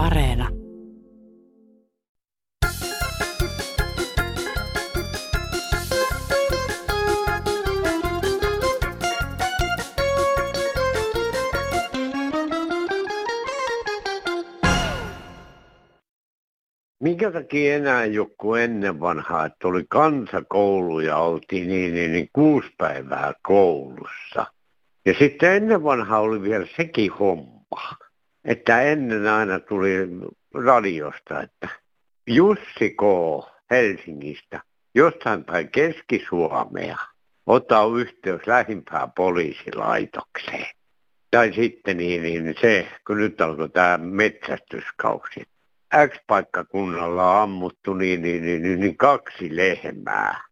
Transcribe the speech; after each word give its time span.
Areena. 0.00 0.48
Minkä 17.00 17.30
takia 17.30 17.74
enää 17.76 18.04
joku 18.04 18.54
ennen 18.54 19.00
vanhaa, 19.00 19.46
että 19.46 19.68
oli 19.68 19.84
kansakoulu 19.88 21.00
ja 21.00 21.16
oltiin 21.16 21.68
niin, 21.68 21.94
niin, 21.94 22.12
niin 22.12 22.28
kuusi 22.32 22.68
päivää 22.78 23.32
koulussa. 23.42 24.46
Ja 25.06 25.14
sitten 25.18 25.52
ennen 25.52 25.84
vanhaa 25.84 26.20
oli 26.20 26.42
vielä 26.42 26.66
sekin 26.76 27.12
homma, 27.12 27.96
että 28.44 28.82
ennen 28.82 29.26
aina 29.26 29.60
tuli 29.60 30.08
radiosta, 30.54 31.42
että 31.42 31.68
Jussi 32.26 32.90
K. 32.90 33.02
Helsingistä, 33.70 34.60
jostain 34.94 35.44
päin 35.44 35.68
Keski-Suomea, 35.70 36.96
ota 37.46 37.84
yhteys 37.96 38.46
lähimpään 38.46 39.12
poliisilaitokseen. 39.12 40.66
Tai 41.30 41.52
sitten 41.52 41.96
niin, 41.96 42.22
niin 42.22 42.54
se, 42.60 42.88
kun 43.06 43.16
nyt 43.16 43.40
alkoi 43.40 43.68
tämä 43.68 43.98
metsästyskausi. 43.98 45.42
X-paikkakunnalla 46.08 47.30
on 47.30 47.42
ammuttu 47.42 47.94
niin, 47.94 48.22
niin, 48.22 48.42
niin, 48.42 48.62
niin, 48.62 48.80
niin 48.80 48.96
kaksi 48.96 49.56
lehmää. 49.56 50.44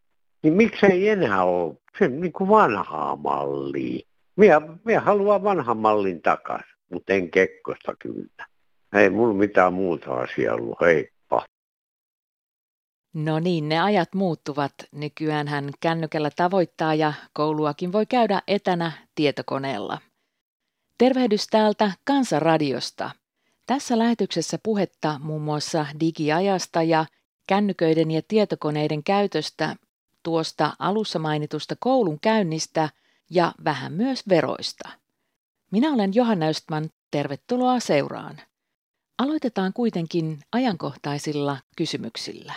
Niin 0.42 0.54
miksei 0.54 1.08
enää 1.08 1.44
ole 1.44 1.74
se 1.98 2.08
niin 2.08 2.32
kuin 2.32 2.50
vanhaa 2.50 3.16
mallia. 3.16 4.06
Minä, 4.36 4.60
minä 4.84 5.00
haluan 5.00 5.44
vanhan 5.44 5.76
mallin 5.76 6.22
takaisin, 6.22 6.77
mutta 6.92 7.12
en 7.12 7.30
kekkosta 7.30 7.94
kyllä. 7.98 8.46
Ei 8.92 9.10
mulla 9.10 9.34
mitään 9.34 9.72
muuta 9.72 10.14
asiaa 10.14 10.54
ollut, 10.54 10.80
heippa. 10.80 11.44
No 13.14 13.38
niin, 13.38 13.68
ne 13.68 13.80
ajat 13.80 14.14
muuttuvat. 14.14 14.72
Nykyään 14.92 15.48
hän 15.48 15.70
kännykällä 15.80 16.30
tavoittaa 16.36 16.94
ja 16.94 17.12
kouluakin 17.32 17.92
voi 17.92 18.06
käydä 18.06 18.42
etänä 18.46 18.92
tietokoneella. 19.14 19.98
Tervehdys 20.98 21.46
täältä 21.46 21.92
Kansanradiosta. 22.04 23.10
Tässä 23.66 23.98
lähetyksessä 23.98 24.58
puhetta 24.62 25.18
muun 25.22 25.42
muassa 25.42 25.86
digiajasta 26.00 26.82
ja 26.82 27.06
kännyköiden 27.46 28.10
ja 28.10 28.22
tietokoneiden 28.28 29.04
käytöstä, 29.04 29.76
tuosta 30.22 30.72
alussa 30.78 31.18
mainitusta 31.18 31.76
koulun 31.80 32.20
käynnistä 32.20 32.88
ja 33.30 33.52
vähän 33.64 33.92
myös 33.92 34.28
veroista. 34.28 34.88
Minä 35.72 35.92
olen 35.92 36.14
Johanna 36.14 36.46
Östman, 36.46 36.88
tervetuloa 37.10 37.80
seuraan. 37.80 38.40
Aloitetaan 39.18 39.72
kuitenkin 39.72 40.38
ajankohtaisilla 40.52 41.56
kysymyksillä. 41.76 42.54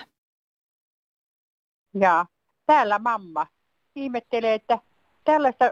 Ja 1.94 2.26
täällä 2.66 3.00
mamma 3.00 3.48
ihmettelee, 3.96 4.54
että 4.54 4.80
tällaista 5.24 5.66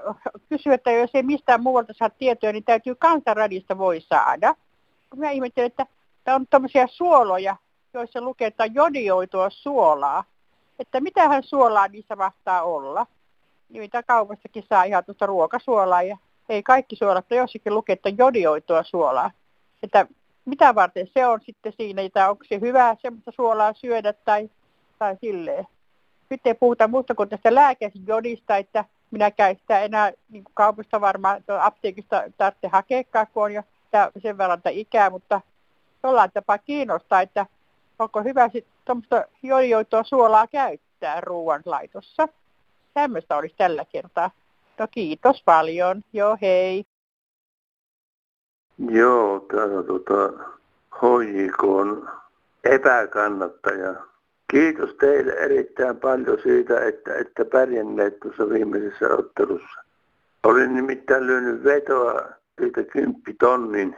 kysyä, 0.50 0.73
että 0.73 0.92
jos 0.92 1.12
ei 1.14 1.23
mistään 1.23 1.64
muualta 1.64 1.94
saa 1.94 2.09
tietoja, 2.09 2.54
niin 2.54 2.64
täytyy 2.64 2.96
kansanradista 2.96 3.78
voi 3.78 4.02
saada– 4.02 4.56
kun 5.09 5.20
mä 5.20 5.31
ihmettelin, 5.31 5.68
että 5.68 5.86
tämä 6.24 6.36
on 6.36 6.48
tämmöisiä 6.50 6.88
suoloja, 6.88 7.56
joissa 7.94 8.22
lukee, 8.22 8.48
että 8.48 8.66
jodioitua 8.66 9.50
suolaa. 9.50 10.24
Että 10.80 11.02
mitähän 11.02 11.44
suolaa 11.44 11.88
niissä 11.88 12.16
mahtaa 12.16 12.64
olla. 12.64 13.08
Niitä 13.70 14.03
kaupassakin 14.03 14.64
saa 14.70 14.84
ihan 14.84 15.06
tuosta 15.06 15.26
ruokasuolaa 15.26 16.02
ja 16.02 16.18
ei 16.50 16.64
kaikki 16.64 16.95
suolat, 16.95 17.17
mutta 17.17 17.36
jossakin 17.36 17.73
lukee, 17.73 17.94
että 17.94 18.09
jodioitua 18.17 18.83
suolaa. 18.83 19.31
Että 19.83 20.08
mitä 20.45 20.75
varten 20.75 21.08
se 21.14 21.28
on 21.28 21.39
sitten 21.45 21.73
siinä, 21.78 22.02
että 22.02 22.30
onko 22.30 22.44
se 22.50 22.59
hyvää 22.61 22.95
semmoista 23.02 23.31
suolaa 23.36 23.73
syödä 23.73 24.14
tai, 24.14 24.50
tai 25.00 25.17
silleen. 25.22 25.67
Nyt 26.30 26.47
ei 26.47 26.53
puhuta 26.53 26.88
muusta 26.88 27.16
kuin 27.16 27.30
tästä 27.30 27.56
lääkejodista, 27.56 28.57
että 28.57 28.85
minä 29.12 29.31
käyn 29.31 29.56
sitä 29.56 29.79
enää 29.79 30.12
niin 30.29 30.44
kaupasta 30.53 31.01
varmaan 31.01 31.44
apteekista 31.62 32.24
tarvitse 32.38 32.68
hakeekaan, 32.68 33.28
kun 33.34 33.44
on 33.44 33.53
jo 33.53 33.63
sen 34.22 34.38
verran 34.38 34.62
ikää, 34.72 35.09
mutta 35.09 35.41
jollain 36.03 36.31
tapaa 36.34 36.57
kiinnostaa, 36.57 37.22
että 37.22 37.45
onko 38.00 38.24
hyvä 38.24 38.50
sitten 38.50 38.74
tuommoista 38.85 39.25
joijoitua 39.44 40.03
suolaa 40.03 40.47
käyttää 40.47 41.22
ruoanlaitossa. 41.22 42.28
Tämmöistä 42.94 43.38
olisi 43.38 43.56
tällä 43.57 43.85
kertaa. 43.85 44.31
No 44.79 44.88
kiitos 44.91 45.44
paljon. 45.45 46.01
Joo, 46.13 46.38
hei. 46.41 46.84
Joo, 48.90 49.40
täällä 49.40 49.84
tota, 49.84 50.34
HJK 50.95 51.63
on 51.63 52.09
epäkannattaja. 52.63 53.95
Kiitos 54.51 54.95
teille 55.00 55.31
erittäin 55.34 55.97
paljon 55.97 56.38
siitä, 56.44 56.79
että, 56.79 57.16
että 57.16 57.45
pärjänneet 57.45 58.19
tuossa 58.19 58.50
viimeisessä 58.50 59.07
ottelussa. 59.18 59.84
Olin 60.44 60.75
nimittäin 60.75 61.28
lyönyt 61.28 61.63
vetoa 61.63 62.22
siitä 62.62 62.84
kymppitonnin 62.84 63.95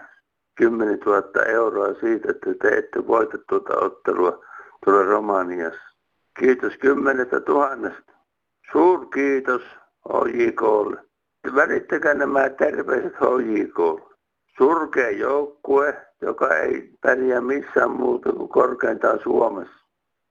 10 0.56 1.00
000 1.00 1.44
euroa 1.46 1.94
siitä, 2.00 2.32
että 2.32 2.54
te 2.62 2.78
ette 2.78 3.08
voita 3.08 3.38
tuota 3.50 3.74
ottelua 3.78 4.46
tuolla 4.86 5.04
Romaniassa. 5.04 5.82
Kiitos 6.40 6.74
kymmenestä 6.78 7.40
tuhannesta. 7.40 8.14
Suur 8.72 9.10
kiitos 9.10 9.62
HJKlle. 10.10 11.02
Välittäkää 11.56 12.14
nämä 12.14 12.50
terveiset 12.50 13.14
HJKlle. 13.14 14.12
Surkea 14.58 15.10
joukkue, 15.10 16.08
joka 16.22 16.58
ei 16.58 16.90
pärjää 17.02 17.42
missään 17.42 17.92
muuta 17.92 18.32
kuin 18.32 18.50
korkeintaan 18.50 19.20
Suomessa. 19.24 19.76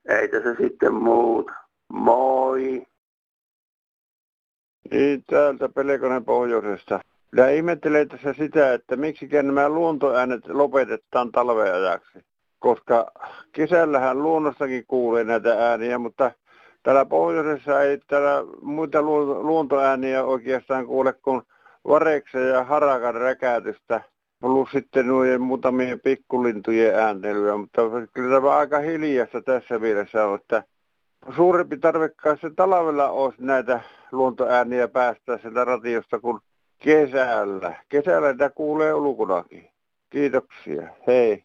Ei 0.08 0.28
tässä 0.28 0.54
sitten 0.54 0.94
muuta. 0.94 1.52
Moi! 1.92 2.86
Niin, 4.90 5.24
täältä 5.26 5.68
Pelekonen 5.68 6.24
pohjoisesta. 6.24 7.00
Minä 7.32 7.48
ihmettelen 7.48 8.08
tässä 8.08 8.32
sitä, 8.32 8.72
että 8.72 8.96
miksi 8.96 9.28
nämä 9.42 9.68
luontoäänet 9.68 10.46
lopetetaan 10.48 11.32
talven 11.32 11.74
ajaksi. 11.74 12.18
Koska 12.58 13.12
kesällähän 13.52 14.22
luonnostakin 14.22 14.84
kuulee 14.86 15.24
näitä 15.24 15.70
ääniä, 15.70 15.98
mutta 15.98 16.32
täällä 16.82 17.04
pohjoisessa 17.04 17.82
ei 17.82 17.98
täällä 18.06 18.44
muita 18.62 19.02
luontoääniä 19.02 20.24
oikeastaan 20.24 20.86
kuule 20.86 21.12
kuin 21.12 21.42
vareksen 21.88 22.48
ja 22.48 22.64
harakan 22.64 23.14
räkäytystä. 23.14 24.02
Plus 24.40 24.70
sitten 24.70 25.06
noiden 25.06 25.40
muutamien 25.40 26.00
pikkulintujen 26.00 26.94
ääntelyä, 26.94 27.56
mutta 27.56 27.82
kyllä 28.12 28.36
tämä 28.36 28.56
aika 28.56 28.78
hiljasta 28.78 29.42
tässä 29.42 29.78
mielessä 29.78 30.26
on, 30.26 30.34
että 30.34 30.62
suurempi 31.36 31.78
tarve 31.78 32.10
se 32.40 32.50
talvella 32.56 33.10
olisi 33.10 33.42
näitä 33.42 33.80
luontoääniä 34.12 34.88
päästä 34.88 35.38
sieltä 35.38 35.64
radiosta, 35.64 36.20
kun 36.20 36.40
Kesällä. 36.80 37.76
Kesällä 37.88 38.32
niitä 38.32 38.50
kuulee 38.50 38.94
ulkonakin. 38.94 39.70
Kiitoksia. 40.10 40.88
Hei. 41.06 41.44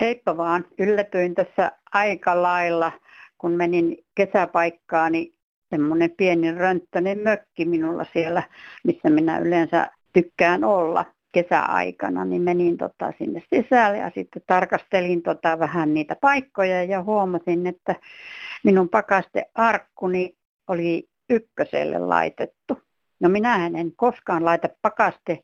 Heippa 0.00 0.36
vaan. 0.36 0.64
Yllätyin 0.78 1.34
tässä 1.34 1.72
aika 1.92 2.42
lailla, 2.42 2.92
kun 3.38 3.52
menin 3.52 3.98
kesäpaikkaani. 4.14 5.32
Semmoinen 5.70 6.10
pieni 6.16 6.52
rönttöinen 6.52 7.18
mökki 7.18 7.64
minulla 7.64 8.06
siellä, 8.12 8.42
missä 8.84 9.10
minä 9.10 9.38
yleensä 9.38 9.90
tykkään 10.12 10.64
olla 10.64 11.04
kesäaikana, 11.32 12.24
niin 12.24 12.42
menin 12.42 12.76
tota 12.76 13.12
sinne 13.18 13.42
sisälle 13.54 13.98
ja 13.98 14.10
sitten 14.14 14.42
tarkastelin 14.46 15.22
tota 15.22 15.58
vähän 15.58 15.94
niitä 15.94 16.16
paikkoja 16.20 16.84
ja 16.84 17.02
huomasin, 17.02 17.66
että 17.66 17.94
minun 18.64 18.88
pakastearkkuni 18.88 20.34
oli 20.68 21.08
ykköselle 21.30 21.98
laitettu. 21.98 22.78
No 23.20 23.28
minä 23.28 23.66
en 23.66 23.92
koskaan 23.96 24.44
laita 24.44 24.68
pakaste 24.82 25.42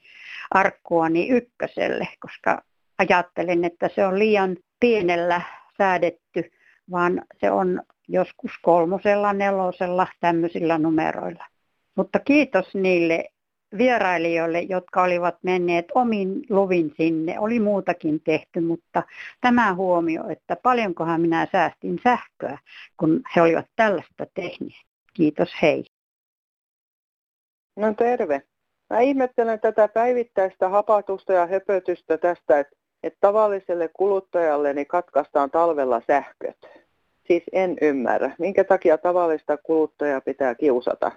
arkkuani 0.50 1.28
ykköselle, 1.28 2.08
koska 2.20 2.62
ajattelen, 2.98 3.64
että 3.64 3.90
se 3.94 4.06
on 4.06 4.18
liian 4.18 4.56
pienellä 4.80 5.40
säädetty, 5.78 6.50
vaan 6.90 7.22
se 7.40 7.50
on 7.50 7.82
joskus 8.08 8.52
kolmosella, 8.62 9.32
nelosella, 9.32 10.06
tämmöisillä 10.20 10.78
numeroilla. 10.78 11.46
Mutta 11.96 12.18
kiitos 12.18 12.74
niille 12.74 13.24
vierailijoille, 13.78 14.60
jotka 14.60 15.02
olivat 15.02 15.34
menneet 15.42 15.86
omin 15.94 16.42
luvin 16.50 16.94
sinne. 16.96 17.38
Oli 17.38 17.60
muutakin 17.60 18.20
tehty, 18.20 18.60
mutta 18.60 19.02
tämä 19.40 19.74
huomio, 19.74 20.28
että 20.28 20.56
paljonkohan 20.62 21.20
minä 21.20 21.48
säästin 21.52 22.00
sähköä, 22.04 22.58
kun 22.96 23.22
he 23.36 23.42
olivat 23.42 23.66
tällaista 23.76 24.26
tehneet. 24.34 24.84
Kiitos, 25.14 25.48
hei. 25.62 25.84
No 27.76 27.94
terve. 27.94 28.42
Mä 28.90 29.00
ihmettelen 29.00 29.60
tätä 29.60 29.88
päivittäistä 29.88 30.68
hapatusta 30.68 31.32
ja 31.32 31.46
höpötystä 31.46 32.18
tästä, 32.18 32.58
että, 32.58 32.76
että 33.02 33.18
tavalliselle 33.20 33.90
kuluttajalle 33.92 34.72
niin 34.72 34.86
katkaistaan 34.86 35.50
talvella 35.50 36.02
sähköt. 36.06 36.83
Siis 37.26 37.42
en 37.52 37.76
ymmärrä, 37.80 38.30
minkä 38.38 38.64
takia 38.64 38.98
tavallista 38.98 39.56
kuluttajaa 39.56 40.20
pitää 40.20 40.54
kiusata. 40.54 41.12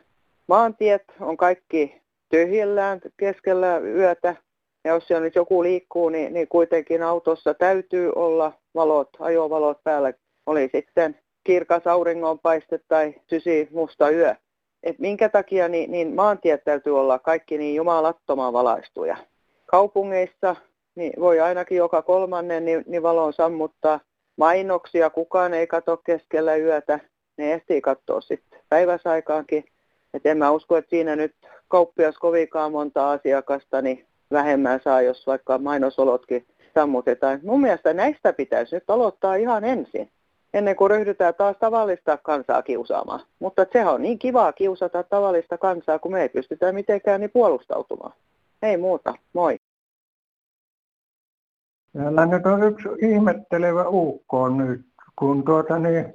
Maantiet 0.47 1.03
on 1.19 1.37
kaikki 1.37 2.01
tyhjellään 2.29 3.01
keskellä 3.17 3.77
yötä 3.77 4.35
Ja 4.83 4.93
jos 4.93 5.07
siellä 5.07 5.23
nyt 5.23 5.35
joku 5.35 5.63
liikkuu, 5.63 6.09
niin, 6.09 6.33
niin 6.33 6.47
kuitenkin 6.47 7.03
autossa 7.03 7.53
täytyy 7.53 8.11
olla 8.15 8.53
valot, 8.75 9.09
ajovalot 9.19 9.83
päällä. 9.83 10.13
Oli 10.45 10.69
sitten 10.71 11.19
kirkas 11.43 11.87
auringonpaiste 11.87 12.79
tai 12.87 13.13
sysi 13.29 13.67
musta 13.71 14.09
yö. 14.09 14.35
Et 14.83 14.99
minkä 14.99 15.29
takia 15.29 15.67
niin, 15.67 15.91
niin 15.91 16.15
maantiet 16.15 16.63
täytyy 16.63 16.99
olla 16.99 17.19
kaikki 17.19 17.57
niin 17.57 17.75
jumalattoman 17.75 18.53
valaistuja. 18.53 19.17
Kaupungeissa 19.65 20.55
niin 20.95 21.13
voi 21.19 21.39
ainakin 21.39 21.77
joka 21.77 22.01
kolmannen 22.01 22.65
niin, 22.65 22.83
niin 22.87 23.03
valon 23.03 23.33
sammuttaa. 23.33 23.99
Mainoksia 24.37 25.09
kukaan 25.09 25.53
ei 25.53 25.67
katso 25.67 25.97
keskellä 25.97 26.55
yötä. 26.55 26.99
Ne 27.37 27.53
ehtii 27.53 27.81
katsoa 27.81 28.21
sitten 28.21 28.59
päiväsaikaankin. 28.69 29.65
Et 30.13 30.25
en 30.25 30.37
mä 30.37 30.51
usko, 30.51 30.77
että 30.77 30.89
siinä 30.89 31.15
nyt 31.15 31.35
kauppias 31.67 32.17
kovinkaan 32.17 32.71
monta 32.71 33.11
asiakasta 33.11 33.81
niin 33.81 34.05
vähemmän 34.31 34.79
saa, 34.83 35.01
jos 35.01 35.27
vaikka 35.27 35.57
mainosolotkin 35.57 36.45
sammutetaan. 36.73 37.39
Mun 37.43 37.61
mielestä 37.61 37.93
näistä 37.93 38.33
pitäisi 38.33 38.75
nyt 38.75 38.89
aloittaa 38.89 39.35
ihan 39.35 39.63
ensin, 39.63 40.09
ennen 40.53 40.75
kuin 40.75 40.91
ryhdytään 40.91 41.33
taas 41.35 41.55
tavallista 41.59 42.17
kansaa 42.17 42.61
kiusaamaan. 42.61 43.19
Mutta 43.39 43.65
se 43.73 43.85
on 43.85 44.01
niin 44.01 44.19
kivaa 44.19 44.53
kiusata 44.53 45.03
tavallista 45.03 45.57
kansaa, 45.57 45.99
kun 45.99 46.11
me 46.11 46.21
ei 46.21 46.29
pystytä 46.29 46.71
mitenkään 46.71 47.21
niin 47.21 47.31
puolustautumaan. 47.31 48.13
Ei 48.61 48.77
muuta, 48.77 49.13
moi. 49.33 49.59
Täällä 51.97 52.25
nyt 52.25 52.45
on 52.45 52.63
yksi 52.63 52.89
ihmettelevä 53.01 53.85
ukko 53.87 54.49
nyt, 54.49 54.81
kun 55.15 55.43
tuota 55.43 55.79
niin, 55.79 56.13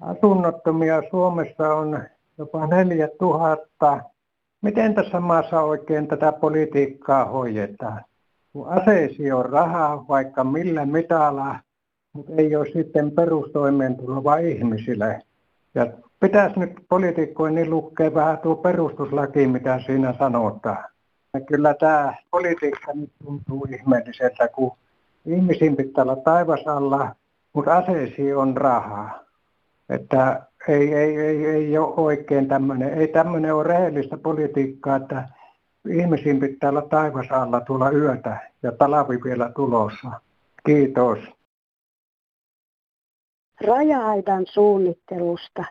asunnottomia 0.00 1.02
Suomessa 1.10 1.74
on 1.74 2.00
jopa 2.38 2.66
4000. 2.66 4.00
Miten 4.62 4.94
tässä 4.94 5.20
maassa 5.20 5.60
oikein 5.60 6.08
tätä 6.08 6.32
politiikkaa 6.32 7.24
hoidetaan? 7.24 8.04
Kun 8.52 8.68
aseisi 8.68 9.32
on 9.32 9.46
rahaa 9.46 10.04
vaikka 10.08 10.44
millä 10.44 10.86
mitalla, 10.86 11.56
mutta 12.12 12.32
ei 12.36 12.56
ole 12.56 12.66
sitten 12.72 13.10
perustoimeentuloa 13.10 14.36
ihmisille. 14.36 15.22
Ja 15.74 15.86
pitäisi 16.20 16.58
nyt 16.58 16.72
poliitikkojen 16.88 17.54
niin 17.54 17.70
lukea 17.70 18.14
vähän 18.14 18.38
tuo 18.38 18.56
perustuslaki, 18.56 19.46
mitä 19.46 19.80
siinä 19.86 20.14
sanotaan. 20.18 20.84
Ja 21.34 21.40
kyllä 21.40 21.74
tämä 21.74 22.14
politiikka 22.30 22.92
nyt 22.94 23.12
tuntuu 23.24 23.66
ihmeelliseltä, 23.70 24.48
kun 24.48 24.72
ihmisiin 25.26 25.76
pitää 25.76 26.04
olla 26.04 26.16
taivasalla, 26.16 27.14
mutta 27.52 27.76
aseisiin 27.76 28.36
on 28.36 28.56
rahaa. 28.56 29.20
Että 29.88 30.46
ei, 30.68 30.94
ei, 30.94 31.16
ei, 31.16 31.46
ei 31.46 31.78
ole 31.78 31.94
oikein 31.96 32.48
tämmöinen, 32.48 32.94
ei 32.94 33.08
tämmöinen 33.08 33.54
ole 33.54 33.64
rehellistä 33.64 34.16
politiikkaa, 34.16 34.96
että 34.96 35.28
ihmisiin 35.88 36.40
pitää 36.40 36.70
olla 36.70 36.82
taivasalla 36.82 37.60
tuolla 37.60 37.90
yötä 37.90 38.50
ja 38.62 38.72
talavi 38.72 39.18
vielä 39.24 39.52
tulossa. 39.56 40.10
Kiitos. 40.66 41.18
Raja-aidan 43.60 44.46
suunnittelusta. 44.46 45.64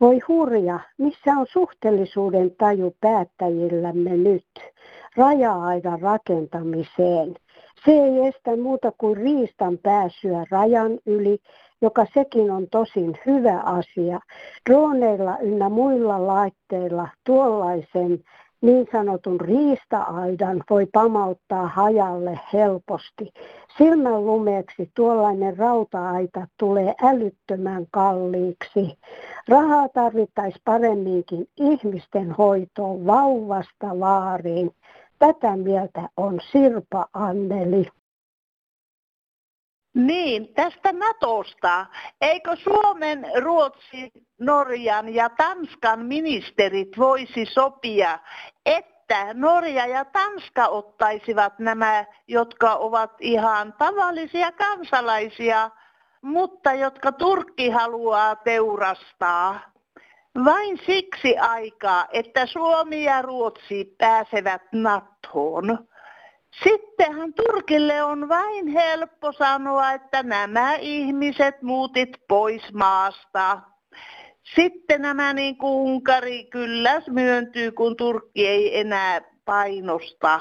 Voi 0.00 0.20
hurja, 0.28 0.80
missä 0.98 1.32
on 1.32 1.46
suhteellisuuden 1.52 2.50
taju 2.58 2.96
päättäjillämme 3.00 4.10
nyt 4.10 4.46
raja-aidan 5.16 6.00
rakentamiseen. 6.00 7.34
Se 7.84 7.92
ei 7.92 8.26
estä 8.26 8.56
muuta 8.56 8.92
kuin 8.98 9.16
riistan 9.16 9.78
pääsyä 9.78 10.44
rajan 10.50 10.98
yli, 11.06 11.38
joka 11.82 12.06
sekin 12.14 12.50
on 12.50 12.66
tosin 12.70 13.18
hyvä 13.26 13.60
asia. 13.60 14.20
Droneilla 14.70 15.38
ynnä 15.38 15.68
muilla 15.68 16.26
laitteilla 16.26 17.08
tuollaisen 17.26 18.24
niin 18.64 18.86
sanotun 18.92 19.40
riista-aidan 19.40 20.62
voi 20.70 20.86
pamauttaa 20.86 21.66
hajalle 21.66 22.40
helposti. 22.52 23.32
Silmän 23.78 24.26
lumeeksi 24.26 24.90
tuollainen 24.96 25.56
rauta-aita 25.56 26.46
tulee 26.58 26.94
älyttömän 27.02 27.86
kalliiksi. 27.90 28.98
Rahaa 29.48 29.88
tarvittaisi 29.88 30.58
paremminkin 30.64 31.48
ihmisten 31.56 32.30
hoitoon 32.32 33.06
vauvasta 33.06 34.00
vaariin. 34.00 34.70
Tätä 35.18 35.56
mieltä 35.56 36.08
on 36.16 36.40
Sirpa 36.52 37.06
Anneli. 37.12 37.86
Niin, 39.94 40.54
tästä 40.54 40.92
Natosta. 40.92 41.86
Eikö 42.20 42.56
Suomen, 42.56 43.26
Ruotsin, 43.42 44.10
Norjan 44.40 45.14
ja 45.14 45.28
Tanskan 45.28 46.06
ministerit 46.06 46.98
voisi 46.98 47.46
sopia, 47.46 48.18
että 48.66 49.26
Norja 49.34 49.86
ja 49.86 50.04
Tanska 50.04 50.66
ottaisivat 50.66 51.58
nämä, 51.58 52.04
jotka 52.28 52.74
ovat 52.74 53.10
ihan 53.20 53.74
tavallisia 53.78 54.52
kansalaisia, 54.52 55.70
mutta 56.22 56.72
jotka 56.72 57.12
Turkki 57.12 57.70
haluaa 57.70 58.36
teurastaa? 58.36 59.73
Vain 60.44 60.78
siksi 60.86 61.38
aikaa, 61.38 62.06
että 62.12 62.46
Suomi 62.46 63.04
ja 63.04 63.22
Ruotsi 63.22 63.94
pääsevät 63.98 64.62
NATOon. 64.72 65.88
Sittenhän 66.62 67.34
Turkille 67.34 68.02
on 68.02 68.28
vain 68.28 68.66
helppo 68.66 69.32
sanoa, 69.32 69.92
että 69.92 70.22
nämä 70.22 70.74
ihmiset 70.76 71.62
muutit 71.62 72.10
pois 72.28 72.72
maasta. 72.72 73.60
Sitten 74.54 75.02
nämä 75.02 75.32
niin 75.32 75.58
kuin 75.58 75.72
Unkari 75.72 76.44
kyllä 76.44 77.02
myöntyy, 77.10 77.72
kun 77.72 77.96
Turkki 77.96 78.46
ei 78.46 78.78
enää 78.78 79.20
painosta. 79.44 80.40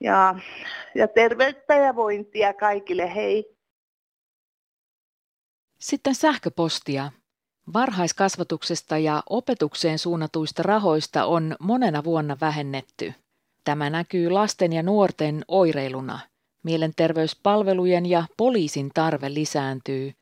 Ja, 0.00 0.34
ja 0.94 1.08
terveyttä 1.08 1.74
ja 1.74 1.96
vointia 1.96 2.54
kaikille, 2.54 3.14
hei. 3.14 3.56
Sitten 5.78 6.14
sähköpostia. 6.14 7.10
Varhaiskasvatuksesta 7.72 8.98
ja 8.98 9.22
opetukseen 9.30 9.98
suunnatuista 9.98 10.62
rahoista 10.62 11.24
on 11.24 11.56
monena 11.60 12.04
vuonna 12.04 12.36
vähennetty. 12.40 13.14
Tämä 13.64 13.90
näkyy 13.90 14.30
lasten 14.30 14.72
ja 14.72 14.82
nuorten 14.82 15.44
oireiluna. 15.48 16.18
Mielenterveyspalvelujen 16.62 18.06
ja 18.06 18.24
poliisin 18.36 18.90
tarve 18.94 19.34
lisääntyy. 19.34 20.14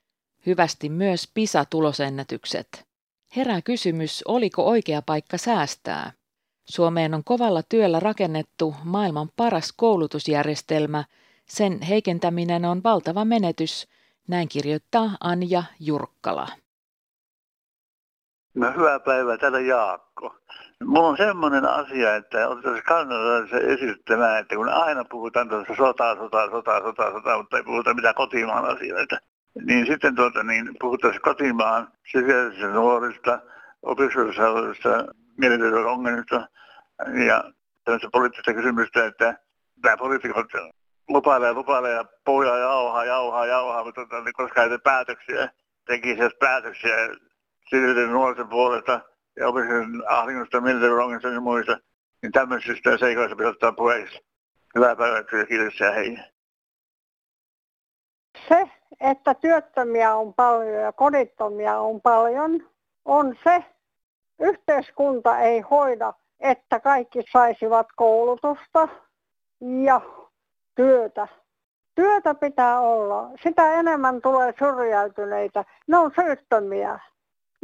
Hyvästi 0.47 0.89
myös 0.89 1.29
PISA-tulosennätykset. 1.35 2.87
Herää 3.37 3.63
kysymys, 3.63 4.23
oliko 4.29 4.67
oikea 4.67 5.03
paikka 5.03 5.39
säästää? 5.39 6.13
Suomeen 6.65 7.15
on 7.15 7.25
kovalla 7.25 7.63
työllä 7.63 8.01
rakennettu 8.01 8.75
maailman 8.85 9.31
paras 9.37 9.73
koulutusjärjestelmä. 9.73 11.05
Sen 11.47 11.83
heikentäminen 11.83 12.65
on 12.65 12.83
valtava 12.83 13.25
menetys, 13.25 13.89
näin 14.29 14.49
kirjoittaa 14.49 15.17
Anja 15.21 15.65
Jurkkala. 15.81 16.49
No, 18.55 18.73
hyvää 18.73 19.01
päivää, 19.01 19.39
täällä 19.39 19.61
Jaakko. 19.61 20.37
Mulla 20.85 21.09
on 21.09 21.17
semmoinen 21.17 21.65
asia, 21.65 22.15
että 22.15 22.49
otettaisiin 22.49 22.85
kannalta 22.85 23.57
esittämään, 23.59 24.41
että 24.41 24.57
kun 24.57 24.69
aina 24.69 25.05
puhutaan 25.05 25.49
tuossa 25.49 25.75
sotaa, 25.77 26.17
sotaa, 26.17 26.51
sotaa, 26.51 26.81
sotaa, 26.81 27.13
sotaa, 27.13 27.39
mutta 27.39 27.57
ei 27.57 27.63
puhuta 27.63 27.95
mitään 27.95 28.15
kotimaan 28.15 28.65
asioita, 28.65 29.17
niin 29.67 29.87
sitten 29.87 30.15
tuota, 30.15 30.43
niin 30.43 30.77
puhutaan 30.81 31.21
kotimaan 31.23 31.89
syrjäisistä 32.13 32.69
nuorista, 32.69 33.39
opiskelussa 33.83 34.43
mielenterveyden 35.37 35.87
ongelmista 35.87 36.49
ja 37.27 37.45
tämmöistä 37.85 38.09
poliittista 38.13 38.55
kysymystä, 38.55 39.07
että 39.07 39.39
tämä 39.83 39.97
poliitikot 39.97 40.47
lupailee, 41.09 41.53
lupailee 41.53 41.93
ja 41.93 42.05
puhujaa 42.25 42.59
jauhaa, 42.59 43.05
jauhaa, 43.05 43.47
jauhaa, 43.47 43.85
mutta 43.85 44.01
tuota, 44.07 44.25
niin 44.25 44.33
koska 44.33 44.63
ei 44.63 44.79
päätöksiä, 44.85 45.51
tekisi 45.87 46.23
päätöksiä 46.41 46.97
syrjäisten 47.71 48.13
nuorten 48.13 48.49
puolesta 48.49 49.01
ja 49.37 49.49
opiskelijoiden 49.49 50.03
ahdingosta, 50.09 50.61
mielenterveyden 50.61 51.35
ja 51.35 51.41
muista, 51.41 51.79
niin 52.23 52.33
tämmöisistä 52.33 52.99
seikoista 52.99 53.37
pitää 53.37 53.51
ottaa 53.51 53.73
puheeksi. 53.73 54.25
Hyvää 54.75 54.97
päivää, 54.97 55.23
kiitos 55.49 55.81
ja 55.81 55.93
hei. 55.93 56.19
Se, 58.49 58.71
että 59.01 59.35
työttömiä 59.35 60.15
on 60.15 60.35
paljon 60.35 60.83
ja 60.83 60.93
kodittomia 60.93 61.79
on 61.79 62.01
paljon, 62.01 62.69
on 63.05 63.37
se, 63.45 63.65
yhteiskunta 64.41 65.39
ei 65.39 65.61
hoida, 65.61 66.15
että 66.41 66.81
kaikki 66.81 67.23
saisivat 67.33 67.87
koulutusta 67.97 68.89
ja 69.61 70.01
työtä. 70.75 71.29
Työtä 71.95 72.35
pitää 72.35 72.81
olla. 72.81 73.31
Sitä 73.43 73.73
enemmän 73.73 74.23
tulee 74.23 74.55
syrjäytyneitä. 74.59 75.65
Ne 75.87 75.99
on 75.99 76.13
syyttömiä. 76.15 76.99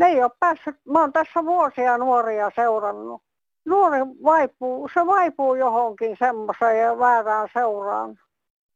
Ne 0.00 0.06
ei 0.06 0.22
ole 0.22 0.30
päässyt, 0.40 0.76
mä 0.84 1.00
oon 1.00 1.12
tässä 1.12 1.44
vuosia 1.44 1.98
nuoria 1.98 2.50
seurannut. 2.56 3.22
Nuori 3.64 3.98
vaipuu, 4.24 4.88
se 4.94 5.06
vaipuu 5.06 5.54
johonkin 5.54 6.16
semmoiseen 6.18 6.78
ja 6.78 6.98
väärään 6.98 7.48
seuraan. 7.52 8.18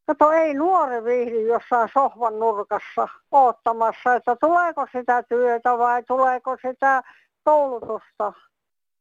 Kato, 0.07 0.33
ei 0.33 0.55
nuori 0.55 1.05
viihdy 1.05 1.47
jossain 1.47 1.89
sohvan 1.95 2.39
nurkassa 2.39 3.09
oottamassa, 3.31 4.15
että 4.15 4.37
tuleeko 4.37 4.87
sitä 4.93 5.23
työtä 5.23 5.79
vai 5.79 6.03
tuleeko 6.03 6.57
sitä 6.69 7.03
koulutusta. 7.45 8.33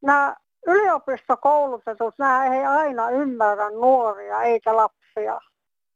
Nämä 0.02 0.36
yliopistokoulutetut, 0.66 2.14
nämä 2.18 2.54
ei 2.54 2.64
aina 2.64 3.10
ymmärrä 3.10 3.70
nuoria 3.70 4.42
eikä 4.42 4.76
lapsia. 4.76 5.04
vuosia. 5.14 5.40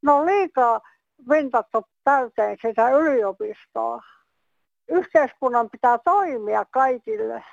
No 0.03 0.27
liikaa 0.27 0.81
vintattu 1.29 1.85
täyteen 2.05 2.57
sitä 2.63 2.91
yliopistoa. 2.91 4.03
Yhteiskunnan 4.89 5.71
pitää 5.71 5.99
toimia 6.05 6.65
kaikille. 6.65 7.45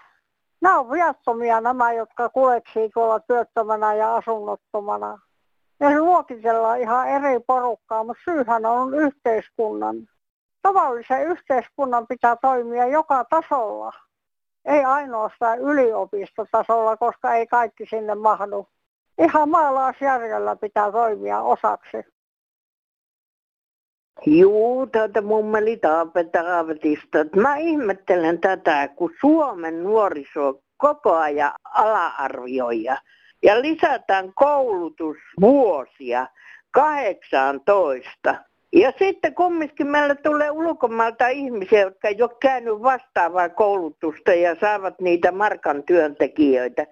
Nämä 0.62 0.80
on 0.80 0.92
viattomia 0.92 1.62
nämä, 1.62 1.94
jotka 1.94 2.30
kuleksii 2.30 2.90
tuolla 2.94 3.20
työttömänä 3.20 3.94
ja 3.94 4.16
asunnottomana. 4.16 5.20
Ne 5.80 6.00
luokitellaan 6.00 6.80
ihan 6.80 7.08
eri 7.08 7.40
porukkaa, 7.48 8.04
mutta 8.04 8.24
syyhän 8.24 8.66
on 8.66 8.94
yhteiskunnan. 8.94 9.96
Tavallisen 10.62 11.24
yhteiskunnan 11.24 12.08
pitää 12.08 12.36
toimia 12.36 12.86
joka 12.86 13.26
tasolla. 13.26 13.92
Ei 14.66 14.84
ainoastaan 14.84 15.60
yliopistotasolla, 15.60 16.98
koska 16.98 17.34
ei 17.34 17.48
kaikki 17.48 17.86
sinne 17.90 18.16
mahdu. 18.16 18.68
Ihan 19.18 19.50
maalaisjärjellä 19.50 20.56
pitää 20.56 20.92
toimia 20.92 21.42
osaksi. 21.42 22.15
Juu, 24.26 24.88
tätä 24.88 25.22
mummeli 25.22 25.78
Taavetista. 26.32 27.18
Mä 27.36 27.56
ihmettelen 27.56 28.40
tätä, 28.40 28.88
kun 28.88 29.12
Suomen 29.22 29.84
nuoriso 29.84 30.62
koko 30.78 31.14
ajan 31.14 31.52
ala-arvioija 31.64 32.98
ja 33.44 33.62
lisätään 33.62 34.32
koulutusvuosia 34.36 36.28
18. 36.72 38.36
Ja 38.74 38.94
sitten 39.00 39.36
kumminkin 39.36 39.88
meillä 39.88 40.16
tulee 40.16 40.52
ulkomailta 40.52 41.28
ihmisiä, 41.28 41.82
jotka 41.82 42.08
ei 42.08 42.22
ole 42.22 42.32
käynyt 42.42 42.82
vastaavaa 42.82 43.50
koulutusta 43.50 44.34
ja 44.34 44.56
saavat 44.56 45.02
niitä 45.02 45.32
markan 45.32 45.84
työntekijöitä. 45.84 46.88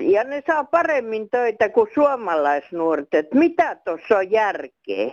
Ja 0.00 0.24
ne 0.24 0.42
saa 0.46 0.64
paremmin 0.64 1.30
töitä 1.30 1.68
kuin 1.68 1.90
suomalaisnuoret. 1.94 3.14
Et 3.14 3.34
mitä 3.34 3.76
tuossa 3.84 4.18
on 4.18 4.30
järkeä? 4.30 5.10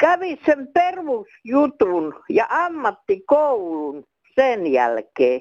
Kävi 0.00 0.40
sen 0.46 0.68
perusjutun 0.74 2.14
ja 2.28 2.46
ammattikoulun 2.50 4.04
sen 4.34 4.66
jälkeen. 4.66 5.40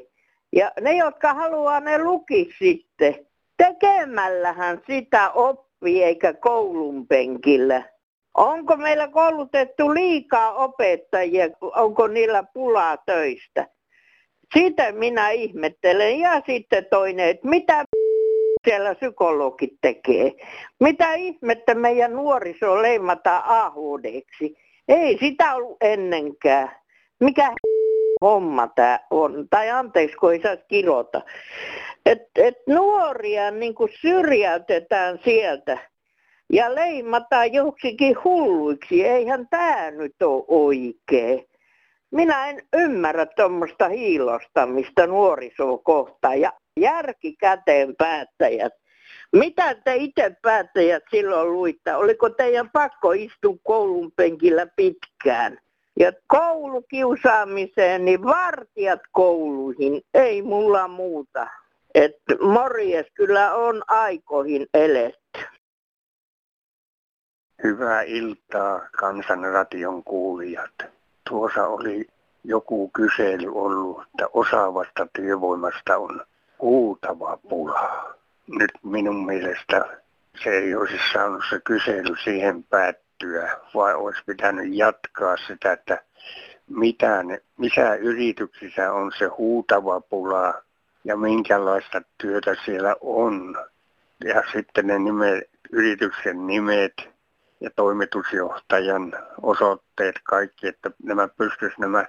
Ja 0.54 0.72
ne, 0.82 0.98
jotka 0.98 1.34
haluaa, 1.34 1.80
ne 1.80 2.04
luki 2.04 2.50
sitten. 2.60 3.16
Tekemällähän 3.58 4.82
sitä 4.88 5.32
oppii 5.32 6.04
eikä 6.04 6.34
koulun 6.34 7.08
penkillä. 7.08 7.84
Onko 8.34 8.78
meillä 8.78 9.08
koulutettu 9.08 9.94
liikaa 9.94 10.54
opettajia, 10.54 11.50
onko 11.62 12.08
niillä 12.08 12.44
pulaa 12.54 12.98
töistä? 13.06 13.68
Sitä 14.54 14.92
minä 14.92 15.30
ihmettelen. 15.30 16.20
Ja 16.20 16.42
sitten 16.46 16.86
toinen, 16.90 17.30
että 17.30 17.48
mitä 17.48 17.86
siellä 18.70 18.96
psykologit 18.96 19.74
tekee? 19.82 20.32
Mitä 20.80 21.14
ihmettä 21.14 21.76
meidän 21.76 22.14
nuoriso 22.14 22.82
leimataan 22.82 23.44
AHDksi? 23.46 24.58
Ei 24.88 25.18
sitä 25.20 25.56
ollut 25.56 25.78
ennenkään. 25.82 26.72
Mikä 27.20 27.52
homma 28.22 28.68
tämä 28.68 29.00
on? 29.12 29.48
Tai 29.50 29.70
anteeksi, 29.70 30.18
kun 30.18 30.34
ei 30.34 30.42
saisi 30.42 30.64
kirota. 30.68 31.22
Et, 32.06 32.22
et 32.36 32.58
nuoria 32.68 33.52
niin 33.52 33.74
syrjäytetään 34.02 35.20
sieltä 35.24 35.78
ja 36.54 36.76
leimataan 36.76 37.54
joksikin 37.54 38.16
hulluiksi. 38.24 39.06
Eihän 39.06 39.48
tämä 39.50 39.92
nyt 39.92 40.22
ole 40.22 40.46
oikein. 40.48 41.46
Minä 42.12 42.50
en 42.50 42.62
ymmärrä 42.74 43.26
tuommoista 43.26 43.90
hiilostamista 43.90 45.08
nuorisoa 45.08 45.78
kohtaan 45.78 46.42
ja 46.42 46.52
järki 46.78 47.36
käteen 47.36 47.96
päättäjät. 47.96 48.74
Mitä 49.34 49.76
te 49.76 49.96
itse 49.96 50.36
päättäjät 50.42 51.04
silloin 51.12 51.54
luitte? 51.54 51.96
Oliko 51.96 52.30
teidän 52.30 52.70
pakko 52.70 53.12
istua 53.12 53.56
koulun 53.64 54.12
penkillä 54.16 54.68
pitkään? 54.76 55.58
Ja 56.00 56.12
koulukiusaamiseen, 56.28 58.06
niin 58.06 58.24
vartijat 58.24 59.00
kouluihin, 59.12 60.02
ei 60.14 60.42
mulla 60.42 60.88
muuta. 60.88 61.48
Et 61.96 62.16
morjes 62.42 63.08
kyllä 63.14 63.56
on 63.56 63.84
aikoihin 63.88 64.68
eletty. 64.74 65.40
Hyvää 67.64 68.02
iltaa 68.02 68.80
kansanradion 69.00 70.04
kuulijat. 70.04 70.72
Tuossa 71.30 71.68
oli 71.68 72.08
joku 72.44 72.90
kysely 72.90 73.52
ollut, 73.54 74.02
että 74.02 74.28
osaavasta 74.34 75.08
työvoimasta 75.14 75.98
on 75.98 76.26
huutava 76.62 77.38
pula. 77.50 78.16
Nyt 78.48 78.72
minun 78.84 79.26
mielestä 79.26 80.00
se 80.44 80.50
ei 80.50 80.76
olisi 80.76 81.00
saanut 81.14 81.44
se 81.50 81.60
kysely 81.64 82.16
siihen 82.24 82.64
päättyä, 82.64 83.58
vai 83.76 83.94
olisi 83.94 84.22
pitänyt 84.26 84.68
jatkaa 84.72 85.38
sitä, 85.38 85.72
että 85.72 86.04
mitä 86.70 87.24
ne, 87.24 87.42
missä 87.58 87.96
yrityksissä 87.96 88.94
on 88.94 89.12
se 89.20 89.26
huutava 89.26 90.02
pula 90.02 90.54
ja 91.04 91.18
minkälaista 91.18 92.02
työtä 92.18 92.56
siellä 92.66 92.96
on. 93.02 93.58
Ja 94.26 94.44
sitten 94.54 94.88
ne 94.88 95.00
nime, 95.00 95.42
yrityksen 95.72 96.48
nimet 96.48 96.94
ja 97.62 97.70
toimitusjohtajan 97.76 99.14
osoitteet 99.42 100.16
kaikki, 100.24 100.68
että 100.68 100.92
nämä 101.04 101.28
pystyisi 101.28 101.82
nämä 101.82 102.06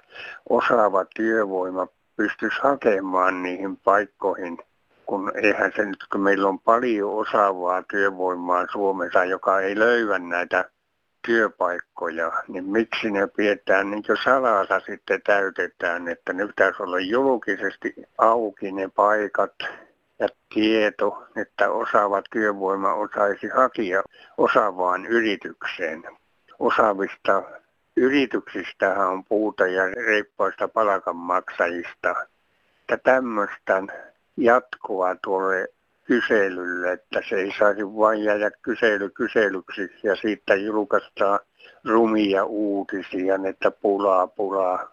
osaava 0.49 1.05
työvoima 1.15 1.87
pystyisi 2.21 2.61
hakemaan 2.61 3.43
niihin 3.43 3.77
paikkoihin, 3.77 4.57
kun 5.05 5.31
eihän 5.35 5.71
se 5.75 5.85
nyt, 5.85 6.05
kun 6.11 6.21
meillä 6.21 6.49
on 6.49 6.59
paljon 6.59 7.13
osaavaa 7.13 7.83
työvoimaa 7.83 8.65
Suomessa, 8.71 9.23
joka 9.23 9.59
ei 9.59 9.79
löyä 9.79 10.19
näitä 10.19 10.69
työpaikkoja, 11.27 12.31
niin 12.47 12.65
miksi 12.65 13.11
ne 13.11 13.27
pidetään 13.27 13.91
niin 13.91 14.03
salassa 14.23 14.79
sitten 14.79 15.21
täytetään, 15.21 16.07
että 16.07 16.33
ne 16.33 16.47
pitäisi 16.47 16.83
olla 16.83 16.99
julkisesti 16.99 17.93
auki 18.17 18.71
ne 18.71 18.89
paikat 18.95 19.53
ja 20.19 20.27
tieto, 20.53 21.23
että 21.35 21.71
osaava 21.71 22.21
työvoima 22.33 22.93
osaisi 22.93 23.47
hakea 23.47 24.03
osaavaan 24.37 25.05
yritykseen. 25.05 26.03
Osaavista 26.59 27.43
yrityksistähän 27.97 29.07
on 29.07 29.25
puuta 29.25 29.67
ja 29.67 29.85
reippaista 29.85 30.67
palkanmaksajista. 30.67 32.15
Että 32.81 32.97
tämmöistä 32.97 33.83
jatkoa 34.37 35.15
tuolle 35.23 35.67
kyselylle, 36.05 36.91
että 36.91 37.21
se 37.29 37.35
ei 37.35 37.51
saisi 37.59 37.85
vain 37.85 38.23
jäädä 38.23 38.51
kysely 38.61 39.09
kyselyksi 39.09 39.89
ja 40.03 40.15
siitä 40.15 40.55
julkaistaan 40.55 41.39
rumia 41.85 42.45
uutisia, 42.45 43.39
että 43.49 43.71
pulaa 43.71 44.27
pulaa. 44.27 44.91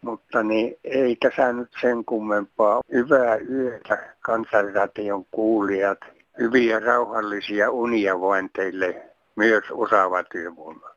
Mutta 0.00 0.42
niin 0.42 0.76
ei 0.84 1.16
tässä 1.16 1.52
nyt 1.52 1.70
sen 1.80 2.04
kummempaa. 2.04 2.80
Hyvää 2.92 3.36
yötä 3.36 4.14
kansanradion 4.20 5.24
kuulijat. 5.30 5.98
Hyviä 6.38 6.80
rauhallisia 6.80 7.70
unia 7.70 8.20
vain 8.20 8.50
teille 8.52 9.02
myös 9.36 9.64
osaava 9.70 10.22
työvoima. 10.22 10.90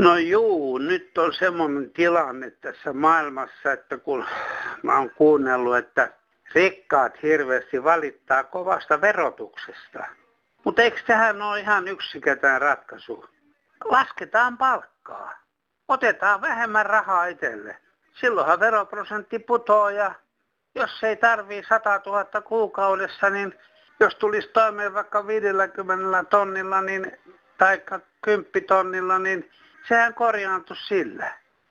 No 0.00 0.16
juu, 0.16 0.78
nyt 0.78 1.18
on 1.18 1.32
semmoinen 1.32 1.90
tilanne 1.90 2.50
tässä 2.50 2.92
maailmassa, 2.92 3.72
että 3.72 3.98
kun 3.98 4.24
mä 4.82 4.98
oon 4.98 5.10
kuunnellut, 5.10 5.76
että 5.76 6.12
rikkaat 6.54 7.22
hirveästi 7.22 7.84
valittaa 7.84 8.44
kovasta 8.44 9.00
verotuksesta. 9.00 10.04
Mutta 10.64 10.82
eikö 10.82 11.00
tähän 11.06 11.42
ole 11.42 11.60
ihan 11.60 11.88
yksinkertainen 11.88 12.60
ratkaisu? 12.60 13.24
Lasketaan 13.84 14.58
palkkaa. 14.58 15.32
Otetaan 15.88 16.40
vähemmän 16.40 16.86
rahaa 16.86 17.26
itselle. 17.26 17.76
Silloinhan 18.20 18.60
veroprosentti 18.60 19.38
putoaa 19.38 19.90
ja 19.90 20.14
jos 20.74 21.02
ei 21.02 21.16
tarvii 21.16 21.64
100 21.68 22.00
000 22.06 22.42
kuukaudessa, 22.42 23.30
niin 23.30 23.54
jos 24.00 24.14
tulisi 24.14 24.48
toimeen 24.48 24.94
vaikka 24.94 25.26
50 25.26 26.24
tonnilla 26.30 26.80
niin, 26.80 27.12
tai 27.58 27.82
10 28.22 28.64
tonnilla, 28.66 29.18
niin 29.18 29.50
sehän 29.90 30.14
korjaantu 30.14 30.74
sillä. 30.74 31.30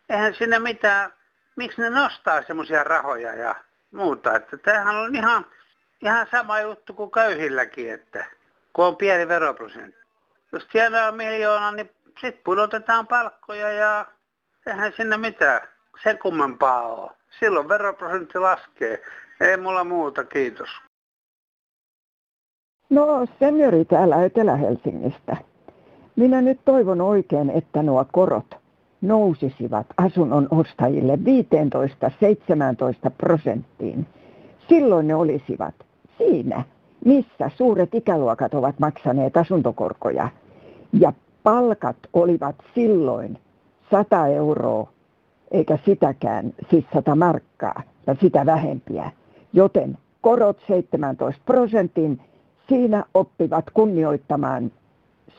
Eihän 0.10 0.34
sinne 0.34 0.60
mitään, 0.60 1.14
miksi 1.56 1.82
ne 1.82 1.90
nostaa 1.90 2.44
semmoisia 2.44 2.84
rahoja 2.84 3.36
ja 3.36 3.56
muuta. 3.92 4.36
Että 4.36 4.58
tämähän 4.58 4.96
on 4.96 5.16
ihan, 5.16 5.46
ihan 6.02 6.28
sama 6.32 6.62
juttu 6.62 6.94
kuin 6.94 7.12
köyhilläkin, 7.12 7.94
että 7.94 8.26
kun 8.74 8.86
on 8.86 8.96
pieni 8.96 9.28
veroprosentti. 9.28 10.00
Jos 10.52 10.68
tienaa 10.72 11.12
miljoona, 11.12 11.72
niin 11.72 11.92
sitten 12.22 12.44
pudotetaan 12.44 13.08
palkkoja 13.08 13.72
ja 13.72 14.06
eihän 14.68 14.94
sinne 14.98 15.18
mitään 15.18 15.62
sen 16.04 16.18
kummempaa 16.18 16.82
ole. 16.82 17.12
Silloin 17.40 17.70
veroprosentti 17.70 18.40
laskee. 18.40 19.04
Ei 19.42 19.58
mulla 19.58 19.84
muuta, 19.84 20.24
kiitos. 20.24 20.70
No, 22.90 23.26
seniori 23.40 23.86
täällä 23.86 24.24
Etelä-Helsingistä. 24.24 25.38
Minä 26.20 26.42
nyt 26.42 26.60
toivon 26.66 27.02
oikein, 27.02 27.50
että 27.50 27.84
nuo 27.84 28.06
korot 28.12 28.56
nousisivat 29.02 29.88
asunnon 29.98 30.48
ostajille 30.52 31.20
15-17 33.08 33.12
prosenttiin. 33.18 34.08
Silloin 34.70 35.08
ne 35.08 35.16
olisivat 35.16 35.76
siinä 36.18 36.64
missä 37.06 37.50
suuret 37.58 37.96
ikäluokat 37.96 38.54
ovat 38.54 38.80
maksaneet 38.80 39.38
asuntokorkoja. 39.38 40.30
Ja 40.94 41.14
palkat 41.44 41.98
olivat 42.14 42.56
silloin 42.76 43.38
100 43.92 44.28
euroa, 44.28 44.88
eikä 45.52 45.78
sitäkään, 45.86 46.54
siis 46.70 46.86
100 46.94 47.16
markkaa 47.16 47.84
ja 48.08 48.16
sitä 48.22 48.46
vähempiä. 48.46 49.12
Joten 49.54 49.98
korot 50.22 50.58
17 50.68 51.42
prosentin, 51.46 52.22
siinä 52.70 53.04
oppivat 53.14 53.66
kunnioittamaan 53.74 54.72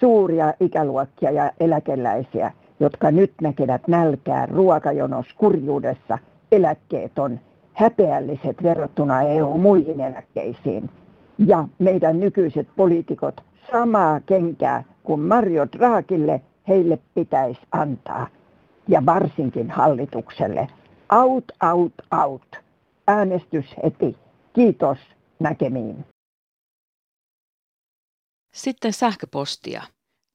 suuria 0.01 0.55
ikäluokkia 0.61 1.31
ja 1.31 1.53
eläkeläisiä, 1.61 2.53
jotka 2.81 3.11
nyt 3.11 3.33
näkevät 3.43 3.89
nälkää 3.89 4.47
ruokajonos 4.47 5.27
kurjuudessa. 5.37 6.19
Eläkkeet 6.53 7.19
on 7.19 7.41
häpeälliset 7.73 8.63
verrattuna 8.63 9.23
EU-muihin 9.23 10.01
eläkkeisiin. 10.01 10.91
Ja 11.39 11.65
meidän 11.79 12.21
nykyiset 12.21 12.69
poliitikot 12.77 13.41
samaa 13.73 14.21
kenkää 14.21 14.85
kuin 15.03 15.21
Mario 15.21 15.67
Draakille 15.79 16.41
heille 16.69 16.99
pitäisi 17.15 17.61
antaa. 17.73 18.27
Ja 18.89 19.07
varsinkin 19.07 19.71
hallitukselle. 19.71 20.69
Out, 21.13 21.45
out, 21.73 21.93
out. 22.25 22.61
Äänestys 23.09 23.77
heti. 23.85 24.17
Kiitos 24.53 24.99
näkemiin. 25.41 26.05
Sitten 28.53 28.93
sähköpostia. 28.93 29.83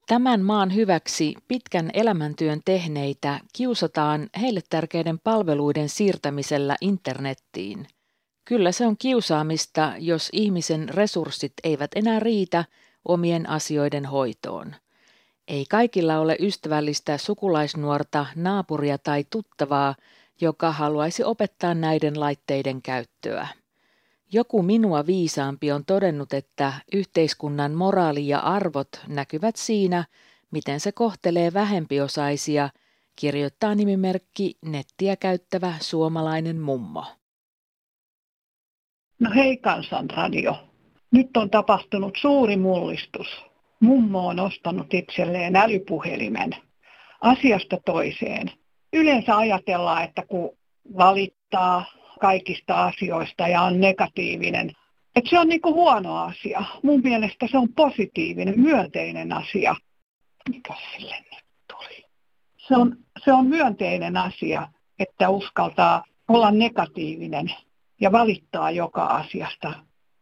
Tämän 0.06 0.42
maan 0.42 0.74
hyväksi 0.74 1.34
pitkän 1.48 1.90
elämäntyön 1.94 2.60
tehneitä 2.64 3.40
kiusataan 3.52 4.28
heille 4.40 4.60
tärkeiden 4.70 5.18
palveluiden 5.18 5.88
siirtämisellä 5.88 6.76
internettiin. 6.80 7.86
Kyllä 8.44 8.72
se 8.72 8.86
on 8.86 8.96
kiusaamista, 8.96 9.92
jos 9.98 10.28
ihmisen 10.32 10.88
resurssit 10.88 11.52
eivät 11.64 11.90
enää 11.94 12.20
riitä 12.20 12.64
omien 13.04 13.48
asioiden 13.48 14.06
hoitoon. 14.06 14.74
Ei 15.48 15.64
kaikilla 15.70 16.18
ole 16.18 16.36
ystävällistä 16.40 17.18
sukulaisnuorta, 17.18 18.26
naapuria 18.36 18.98
tai 18.98 19.24
tuttavaa, 19.30 19.94
joka 20.40 20.72
haluaisi 20.72 21.24
opettaa 21.24 21.74
näiden 21.74 22.20
laitteiden 22.20 22.82
käyttöä. 22.82 23.48
Joku 24.32 24.62
minua 24.62 25.06
viisaampi 25.06 25.72
on 25.72 25.84
todennut, 25.84 26.32
että 26.32 26.72
yhteiskunnan 26.92 27.72
moraali 27.72 28.28
ja 28.28 28.38
arvot 28.38 28.88
näkyvät 29.08 29.56
siinä, 29.56 30.04
miten 30.50 30.80
se 30.80 30.92
kohtelee 30.92 31.52
vähempiosaisia, 31.54 32.68
kirjoittaa 33.16 33.74
nimimerkki 33.74 34.56
nettiä 34.64 35.16
käyttävä 35.16 35.74
suomalainen 35.80 36.60
mummo. 36.60 37.04
No 39.20 39.30
hei 39.34 39.56
Kansanradio. 39.56 40.56
Nyt 41.10 41.36
on 41.36 41.50
tapahtunut 41.50 42.14
suuri 42.20 42.56
mullistus. 42.56 43.26
Mummo 43.80 44.26
on 44.26 44.40
ostanut 44.40 44.94
itselleen 44.94 45.56
älypuhelimen 45.56 46.50
asiasta 47.20 47.76
toiseen. 47.84 48.50
Yleensä 48.92 49.36
ajatellaan, 49.36 50.04
että 50.04 50.22
kun 50.28 50.50
valittaa, 50.98 51.84
kaikista 52.20 52.84
asioista 52.84 53.48
ja 53.48 53.62
on 53.62 53.80
negatiivinen. 53.80 54.72
Et 55.16 55.24
se 55.30 55.38
on 55.38 55.48
niinku 55.48 55.74
huono 55.74 56.16
asia. 56.16 56.64
Mun 56.82 57.00
mielestä 57.04 57.46
se 57.50 57.58
on 57.58 57.68
positiivinen, 57.76 58.60
myönteinen 58.60 59.32
asia. 59.32 59.76
Mikä 60.48 60.74
sille 60.92 61.16
nyt 61.32 61.44
tuli? 61.72 62.04
Se 62.68 62.76
on, 62.76 62.96
se 63.24 63.32
on 63.32 63.46
myönteinen 63.46 64.16
asia, 64.16 64.68
että 64.98 65.28
uskaltaa 65.28 66.04
olla 66.28 66.50
negatiivinen 66.50 67.54
ja 68.00 68.12
valittaa 68.12 68.70
joka 68.70 69.04
asiasta. 69.04 69.72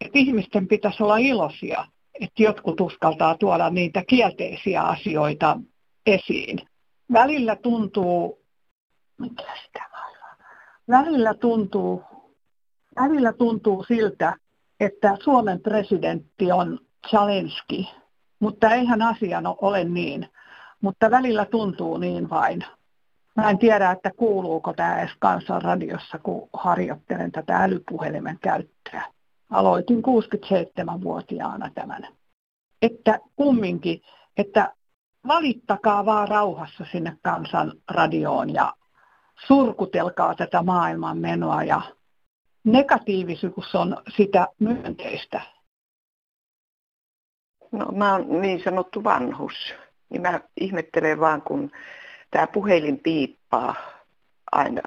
Et 0.01 0.17
ihmisten 0.17 0.69
pitäisi 0.69 1.03
olla 1.03 1.17
iloisia, 1.17 1.87
että 2.21 2.43
jotkut 2.43 2.81
uskaltaa 2.81 3.37
tuoda 3.39 3.71
niitä 3.71 4.05
kielteisiä 4.07 4.83
asioita 4.83 5.59
esiin. 6.07 6.59
Välillä 7.13 7.57
tuntuu, 7.57 8.45
mikä 9.19 9.45
sitä 9.67 9.94
välillä 10.91 11.35
tuntuu, 11.35 12.03
välillä 12.97 13.33
tuntuu 13.33 13.85
siltä, 13.85 14.37
että 14.81 15.17
Suomen 15.25 15.61
presidentti 15.61 16.53
on 16.53 16.79
Chalenski, 17.09 17.91
mutta 18.41 18.71
eihän 18.71 19.03
asia 19.03 19.43
ole 19.61 19.85
niin. 19.85 20.29
Mutta 20.81 21.11
välillä 21.11 21.45
tuntuu 21.45 21.99
niin 21.99 22.31
vain. 22.31 22.65
Mä 23.37 23.51
en 23.51 23.59
tiedä, 23.59 23.91
että 23.91 24.11
kuuluuko 24.17 24.73
tämä 24.73 24.99
edes 24.99 25.15
kansanradiossa, 25.19 26.19
kun 26.19 26.49
harjoittelen 26.53 27.33
tätä 27.33 27.57
älypuhelimen 27.57 28.39
käyttöä. 28.43 29.05
Aloitin 29.51 29.99
67-vuotiaana 29.99 31.71
tämän. 31.75 32.09
Että 32.83 33.19
kumminkin, 33.37 34.01
että 34.37 34.75
valittakaa 35.27 36.07
vaan 36.07 36.29
rauhassa 36.29 36.87
sinne 36.93 37.17
kansanradioon 37.23 38.55
ja 38.55 38.73
surkutelkaa 39.47 40.35
tätä 40.35 40.63
maailman 40.63 41.19
menoa 41.19 41.63
ja 41.63 41.83
negatiivisuus 42.65 43.75
on 43.75 43.97
sitä 44.17 44.49
myönteistä. 44.59 45.41
No 47.73 47.87
mä 47.93 48.13
oon 48.13 48.43
niin 48.43 48.63
sanottu 48.65 49.05
vanhus. 49.05 49.75
Niin 50.11 50.23
mä 50.23 50.41
ihmettelen 50.61 51.21
vaan, 51.21 51.43
kun 51.43 51.71
tämä 52.31 52.47
puhelin 52.47 52.99
piippaa 52.99 53.75
aina 54.53 54.83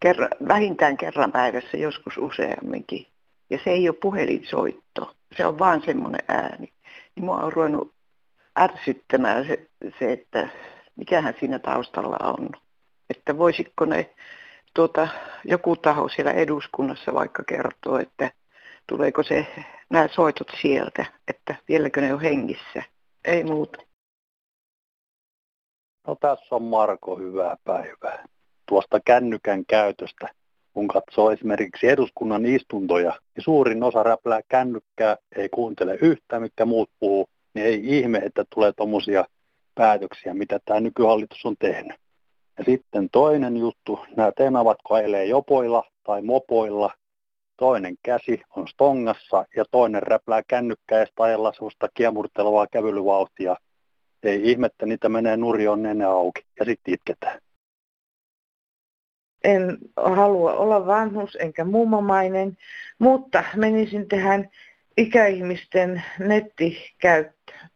kerran, 0.00 0.28
vähintään 0.48 0.96
kerran 0.96 1.32
päivässä, 1.32 1.76
joskus 1.76 2.18
useamminkin. 2.18 3.06
Ja 3.50 3.58
se 3.64 3.70
ei 3.70 3.88
ole 3.88 3.96
puhelinsoitto, 4.02 5.16
se 5.36 5.46
on 5.46 5.58
vaan 5.58 5.82
semmoinen 5.84 6.22
ääni. 6.28 6.72
Niin 7.16 7.24
mua 7.24 7.36
on 7.36 7.52
ruvennut 7.52 7.94
ärsyttämään 8.58 9.46
se, 9.46 9.70
se, 9.98 10.12
että 10.12 10.48
mikähän 10.96 11.34
siinä 11.40 11.58
taustalla 11.58 12.16
on 12.22 12.50
että 13.16 13.38
voisiko 13.38 13.84
ne 13.84 14.14
tuota, 14.74 15.08
joku 15.44 15.76
taho 15.76 16.08
siellä 16.08 16.32
eduskunnassa 16.32 17.14
vaikka 17.14 17.42
kertoa, 17.48 18.00
että 18.00 18.30
tuleeko 18.86 19.22
se 19.22 19.46
nämä 19.90 20.08
soitot 20.08 20.48
sieltä, 20.60 21.06
että 21.28 21.54
vieläkö 21.68 22.00
ne 22.00 22.14
on 22.14 22.20
hengissä. 22.20 22.82
Ei 23.24 23.44
muuta. 23.44 23.78
No 26.06 26.16
tässä 26.20 26.54
on 26.54 26.62
Marko, 26.62 27.16
hyvää 27.16 27.56
päivää. 27.64 28.24
Tuosta 28.68 29.00
kännykän 29.04 29.66
käytöstä. 29.66 30.28
Kun 30.72 30.88
katsoo 30.88 31.30
esimerkiksi 31.30 31.88
eduskunnan 31.88 32.46
istuntoja, 32.46 33.10
niin 33.10 33.44
suurin 33.44 33.82
osa 33.82 34.02
räplää 34.02 34.40
kännykkää, 34.48 35.16
ei 35.36 35.48
kuuntele 35.48 35.98
yhtään, 36.02 36.42
mitkä 36.42 36.64
muut 36.64 36.90
puhuu, 37.00 37.28
niin 37.54 37.66
ei 37.66 37.98
ihme, 37.98 38.18
että 38.18 38.44
tulee 38.54 38.72
tuommoisia 38.72 39.24
päätöksiä, 39.74 40.34
mitä 40.34 40.60
tämä 40.64 40.80
nykyhallitus 40.80 41.46
on 41.46 41.56
tehnyt. 41.58 42.03
Ja 42.58 42.64
sitten 42.64 43.08
toinen 43.10 43.56
juttu, 43.56 44.04
nämä 44.16 44.32
tenavat 44.36 44.78
kailee 44.88 45.24
jopoilla 45.24 45.84
tai 46.04 46.22
mopoilla. 46.22 46.90
Toinen 47.56 47.94
käsi 48.02 48.42
on 48.56 48.68
stongassa 48.68 49.44
ja 49.56 49.64
toinen 49.70 50.02
räplää 50.02 50.42
kännykkäistä 50.48 51.22
ajalla 51.22 51.52
sellaista 51.52 51.88
kiemurtelevaa 51.94 52.66
kävelyvauhtia. 52.72 53.56
Ei 54.22 54.50
ihmettä, 54.50 54.86
niitä 54.86 55.08
menee 55.08 55.36
nurjoon 55.36 55.82
nenä 55.82 56.10
auki 56.10 56.44
ja 56.58 56.64
sitten 56.64 56.94
itketään. 56.94 57.40
En 59.44 59.78
halua 59.96 60.52
olla 60.52 60.86
vanhus 60.86 61.36
enkä 61.40 61.64
mummomainen, 61.64 62.58
mutta 62.98 63.44
menisin 63.56 64.08
tähän 64.08 64.50
ikäihmisten 64.96 66.02
nettikäyttöön. 66.18 67.68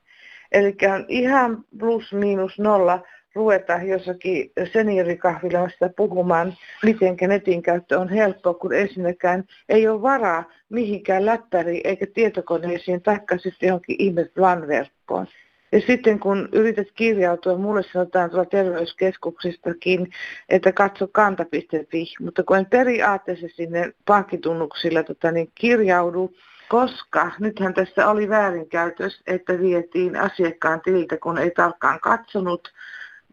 Eli 0.52 0.76
on 0.94 1.04
ihan 1.08 1.64
plus 1.78 2.12
miinus 2.12 2.58
nolla 2.58 3.02
ruveta 3.38 3.72
jossakin 3.72 4.52
seniorikahvilassa 4.72 5.90
puhumaan, 5.96 6.54
miten 6.82 7.16
netin 7.26 7.62
käyttö 7.62 7.98
on 7.98 8.08
helppoa, 8.08 8.54
kun 8.54 8.74
ensinnäkään 8.74 9.44
ei 9.68 9.88
ole 9.88 10.02
varaa 10.02 10.44
mihinkään 10.68 11.26
läppäriin 11.26 11.80
eikä 11.84 12.06
tietokoneisiin, 12.14 13.02
taikka 13.02 13.38
sitten 13.38 13.66
johonkin 13.66 13.96
ihme 13.98 14.30
verkkoon. 14.68 15.26
Ja 15.72 15.80
sitten 15.86 16.18
kun 16.18 16.48
yrität 16.52 16.88
kirjautua, 16.94 17.58
mulle 17.58 17.82
sanotaan 17.92 18.30
tuolla 18.30 18.44
terveyskeskuksistakin, 18.44 20.10
että 20.48 20.72
katso 20.72 21.08
kanta.fi, 21.12 22.14
mutta 22.20 22.42
kun 22.42 22.56
en 22.58 22.66
periaatteessa 22.66 23.46
sinne 23.54 23.92
pankkitunnuksilla 24.06 25.02
tota, 25.02 25.30
niin 25.30 25.50
kirjaudu, 25.54 26.32
koska 26.68 27.30
nythän 27.40 27.74
tässä 27.74 28.08
oli 28.08 28.28
väärinkäytös, 28.28 29.22
että 29.26 29.58
vietiin 29.58 30.16
asiakkaan 30.16 30.80
tililtä, 30.80 31.16
kun 31.16 31.38
ei 31.38 31.50
tarkkaan 31.50 32.00
katsonut, 32.00 32.72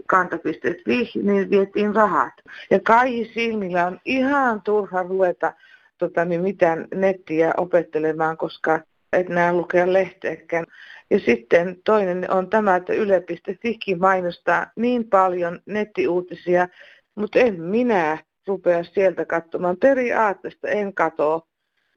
kanta.fi, 0.07 1.11
niin 1.23 1.49
vietiin 1.49 1.95
rahat. 1.95 2.33
Ja 2.71 2.79
kai 2.79 3.31
silmillä 3.33 3.87
on 3.87 3.99
ihan 4.05 4.61
turha 4.61 5.03
ruveta 5.03 5.53
tota, 5.97 6.25
niin 6.25 6.41
mitään 6.41 6.87
nettiä 6.95 7.53
opettelemaan, 7.57 8.37
koska 8.37 8.79
et 9.13 9.29
näe 9.29 9.53
lukea 9.53 9.93
lehteäkään. 9.93 10.65
Ja 11.09 11.19
sitten 11.19 11.77
toinen 11.85 12.31
on 12.31 12.49
tämä, 12.49 12.75
että 12.75 12.93
yle.fi 12.93 13.95
mainostaa 13.99 14.71
niin 14.75 15.09
paljon 15.09 15.59
nettiuutisia, 15.65 16.67
mutta 17.15 17.39
en 17.39 17.61
minä 17.61 18.17
rupea 18.47 18.83
sieltä 18.83 19.25
katsomaan. 19.25 19.77
Periaatteesta 19.77 20.67
en 20.67 20.93
katso 20.93 21.47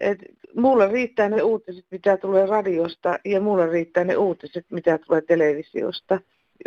Et 0.00 0.18
mulle 0.56 0.88
riittää 0.92 1.28
ne 1.28 1.42
uutiset, 1.42 1.84
mitä 1.90 2.16
tulee 2.16 2.46
radiosta 2.46 3.18
ja 3.24 3.40
mulle 3.40 3.66
riittää 3.66 4.04
ne 4.04 4.16
uutiset, 4.16 4.66
mitä 4.70 4.98
tulee 4.98 5.20
televisiosta. 5.20 6.20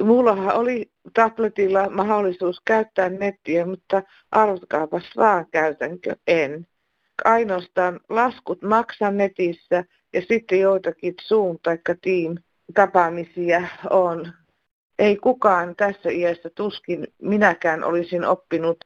Mullahan 0.03 0.55
oli 0.55 0.91
tabletilla 1.13 1.89
mahdollisuus 1.89 2.61
käyttää 2.65 3.09
nettiä, 3.09 3.65
mutta 3.65 4.03
arvotkaapas 4.31 5.03
vaan 5.17 5.45
käytänkö 5.51 6.15
en. 6.27 6.67
Ainoastaan 7.25 7.99
laskut 8.09 8.61
maksan 8.61 9.17
netissä 9.17 9.83
ja 10.13 10.21
sitten 10.21 10.59
joitakin 10.59 11.13
Zoom 11.27 11.57
tai 11.63 11.77
Team 11.85 12.35
tapaamisia 12.73 13.67
on. 13.89 14.33
Ei 14.99 15.15
kukaan 15.15 15.75
tässä 15.75 16.09
iässä 16.09 16.49
tuskin 16.55 17.07
minäkään 17.21 17.83
olisin 17.83 18.25
oppinut 18.25 18.77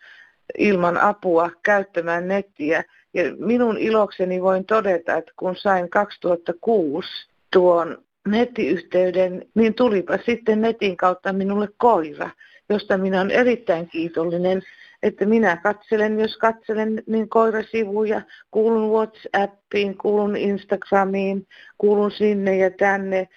ilman 0.57 0.97
apua 0.97 1.49
käyttämään 1.63 2.27
nettiä. 2.27 2.83
Ja 3.13 3.23
minun 3.39 3.77
ilokseni 3.77 4.41
voin 4.41 4.65
todeta, 4.65 5.17
että 5.17 5.31
kun 5.39 5.55
sain 5.55 5.89
2006 5.89 7.09
tuon 7.53 8.05
nettiyhteyden, 8.27 9.45
niin 9.55 9.73
tulipa 9.73 10.17
sitten 10.25 10.61
netin 10.61 10.97
kautta 10.97 11.33
minulle 11.33 11.67
koira, 11.77 12.29
josta 12.69 12.97
minä 12.97 13.21
olen 13.21 13.31
erittäin 13.31 13.87
kiitollinen, 13.87 14.61
että 15.03 15.25
minä 15.25 15.57
katselen, 15.57 16.19
jos 16.19 16.37
katselen, 16.37 17.03
niin 17.07 17.29
koirasivuja, 17.29 18.21
kuulun 18.51 18.91
Whatsappiin, 18.91 19.97
kuulun 19.97 20.35
Instagramiin, 20.35 21.47
kuulun 21.77 22.11
sinne 22.11 22.57
ja 22.57 22.71
tänne, 22.71 23.27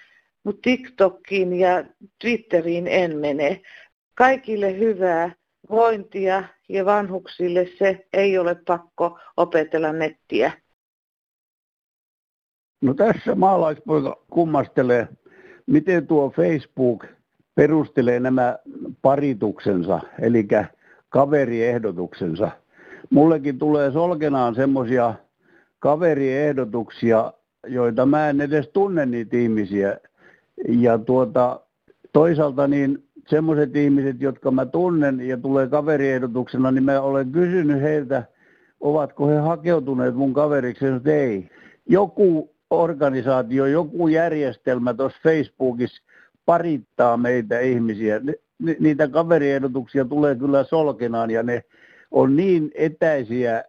mutta 0.44 0.60
TikTokiin 0.62 1.52
ja 1.52 1.84
Twitteriin 2.20 2.86
en 2.86 3.16
mene. 3.16 3.60
Kaikille 4.14 4.78
hyvää 4.78 5.32
vointia 5.70 6.44
ja 6.68 6.84
vanhuksille 6.84 7.68
se 7.78 8.06
ei 8.12 8.38
ole 8.38 8.56
pakko 8.66 9.18
opetella 9.36 9.92
nettiä. 9.92 10.52
No 12.80 12.94
tässä 12.94 13.34
maalaispoika 13.34 14.16
kummastelee, 14.30 15.08
miten 15.66 16.06
tuo 16.06 16.30
Facebook 16.30 17.04
perustelee 17.54 18.20
nämä 18.20 18.58
parituksensa, 19.02 20.00
eli 20.20 20.48
kaveriehdotuksensa. 21.08 22.50
Mullekin 23.10 23.58
tulee 23.58 23.90
solkenaan 23.90 24.54
semmoisia 24.54 25.14
kaveriehdotuksia, 25.78 27.32
joita 27.66 28.06
mä 28.06 28.28
en 28.30 28.40
edes 28.40 28.68
tunne 28.68 29.06
niitä 29.06 29.36
ihmisiä. 29.36 29.96
Ja 30.68 30.98
tuota, 30.98 31.60
toisaalta 32.12 32.68
niin 32.68 33.04
semmoiset 33.28 33.76
ihmiset, 33.76 34.20
jotka 34.20 34.50
mä 34.50 34.66
tunnen 34.66 35.20
ja 35.20 35.36
tulee 35.36 35.66
kaveriehdotuksena, 35.66 36.70
niin 36.70 36.84
mä 36.84 37.00
olen 37.00 37.32
kysynyt 37.32 37.82
heiltä, 37.82 38.22
ovatko 38.80 39.26
he 39.26 39.36
hakeutuneet 39.36 40.14
mun 40.14 40.34
kaveriksi, 40.34 40.86
että 40.86 41.10
ei. 41.14 41.50
Joku 41.86 42.50
organisaatio, 42.70 43.66
joku 43.66 44.08
järjestelmä 44.08 44.94
tuossa 44.94 45.18
Facebookissa 45.22 46.02
parittaa 46.46 47.16
meitä 47.16 47.60
ihmisiä. 47.60 48.20
niitä 48.78 49.08
kaveriehdotuksia 49.08 50.04
tulee 50.04 50.34
kyllä 50.34 50.64
solkenaan 50.64 51.30
ja 51.30 51.42
ne 51.42 51.64
on 52.10 52.36
niin 52.36 52.70
etäisiä 52.74 53.64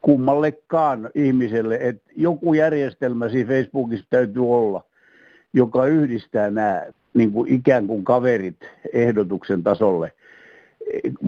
kummallekaan 0.00 1.10
ihmiselle, 1.14 1.78
että 1.80 2.10
joku 2.16 2.54
järjestelmä 2.54 3.28
siinä 3.28 3.48
Facebookissa 3.48 4.06
täytyy 4.10 4.52
olla, 4.52 4.84
joka 5.52 5.86
yhdistää 5.86 6.50
nämä 6.50 6.82
niin 7.14 7.32
kuin 7.32 7.52
ikään 7.52 7.86
kuin 7.86 8.04
kaverit 8.04 8.56
ehdotuksen 8.92 9.62
tasolle. 9.62 10.12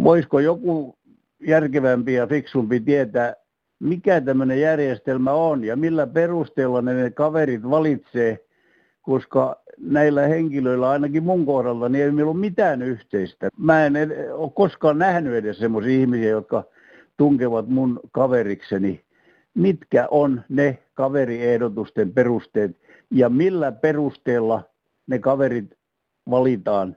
Voisiko 0.04 0.40
joku 0.40 0.96
järkevämpi 1.40 2.14
ja 2.14 2.26
fiksumpi 2.26 2.80
tietää, 2.80 3.34
mikä 3.80 4.20
tämmöinen 4.20 4.60
järjestelmä 4.60 5.32
on 5.32 5.64
ja 5.64 5.76
millä 5.76 6.06
perusteella 6.06 6.82
ne 6.82 7.10
kaverit 7.10 7.70
valitsee, 7.70 8.38
koska 9.02 9.56
näillä 9.78 10.26
henkilöillä, 10.26 10.90
ainakin 10.90 11.22
mun 11.22 11.46
kohdalla, 11.46 11.88
niin 11.88 12.04
ei 12.04 12.10
meillä 12.10 12.30
ole 12.30 12.40
mitään 12.40 12.82
yhteistä. 12.82 13.48
Mä 13.58 13.86
en 13.86 13.96
ed- 13.96 14.30
ole 14.32 14.50
koskaan 14.54 14.98
nähnyt 14.98 15.34
edes 15.34 15.58
semmoisia 15.58 16.00
ihmisiä, 16.00 16.28
jotka 16.28 16.64
tunkevat 17.16 17.68
mun 17.68 18.00
kaverikseni. 18.12 19.00
Mitkä 19.54 20.08
on 20.10 20.42
ne 20.48 20.78
kaveriehdotusten 20.94 22.12
perusteet 22.12 22.76
ja 23.10 23.28
millä 23.28 23.72
perusteella 23.72 24.62
ne 25.06 25.18
kaverit 25.18 25.74
valitaan. 26.30 26.96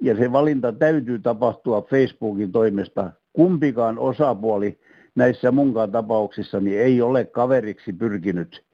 Ja 0.00 0.16
se 0.16 0.32
valinta 0.32 0.72
täytyy 0.72 1.18
tapahtua 1.18 1.82
Facebookin 1.82 2.52
toimesta. 2.52 3.10
Kumpikaan 3.32 3.98
osapuoli 3.98 4.78
näissä 5.18 5.50
munkaan 5.50 5.92
tapauksissa 5.92 6.60
niin 6.60 6.80
ei 6.80 7.02
ole 7.02 7.24
kaveriksi 7.24 7.92
pyrkinyt, 7.92 8.64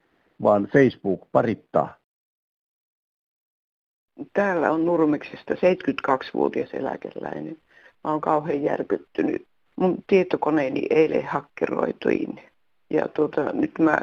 vaan 0.42 0.68
Facebook 0.72 1.20
parittaa. 1.33 1.94
Täällä 4.33 4.70
on 4.70 4.87
Nurmeksesta 4.87 5.54
72-vuotias 5.54 6.70
eläkeläinen. 6.72 7.57
Mä 8.04 8.11
oon 8.11 8.20
kauhean 8.20 8.62
järkyttynyt. 8.62 9.46
Mun 9.76 10.04
tietokoneeni 10.07 10.87
eilen 10.90 11.26
hakkeroituin. 11.26 12.40
Ja 12.90 13.09
tuota, 13.09 13.52
nyt 13.52 13.78
mä 13.78 13.98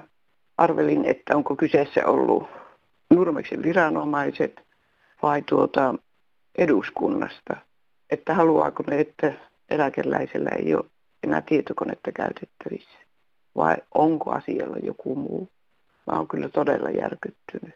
arvelin, 0.58 1.06
että 1.06 1.38
onko 1.38 1.56
kyseessä 1.56 2.06
ollut 2.06 2.47
Nurmeksen 3.10 3.63
viranomaiset 3.63 4.62
vai 5.21 5.41
tuota 5.41 5.95
eduskunnasta. 6.58 7.56
Että 8.10 8.34
haluaako 8.34 8.84
ne, 8.88 8.99
että 8.99 9.34
eläkeläisellä 9.69 10.49
ei 10.49 10.75
ole 10.75 10.86
enää 11.23 11.41
tietokonetta 11.41 12.12
käytettävissä. 12.12 12.99
Vai 13.55 13.75
onko 13.93 14.31
asialla 14.31 14.77
joku 14.77 15.15
muu? 15.15 15.49
Mä 16.07 16.17
oon 16.17 16.27
kyllä 16.27 16.49
todella 16.49 16.89
järkyttynyt. 16.89 17.75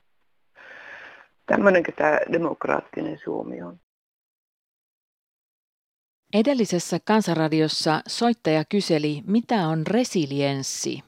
Tämmöinenkö 1.45 1.91
tämä 1.91 2.19
demokraattinen 2.31 3.19
Suomi 3.23 3.61
on? 3.61 3.79
Edellisessä 6.33 6.97
kansanradiossa 7.05 8.01
soittaja 8.07 8.65
kyseli, 8.65 9.21
mitä 9.27 9.67
on 9.67 9.87
resilienssi. 9.87 11.03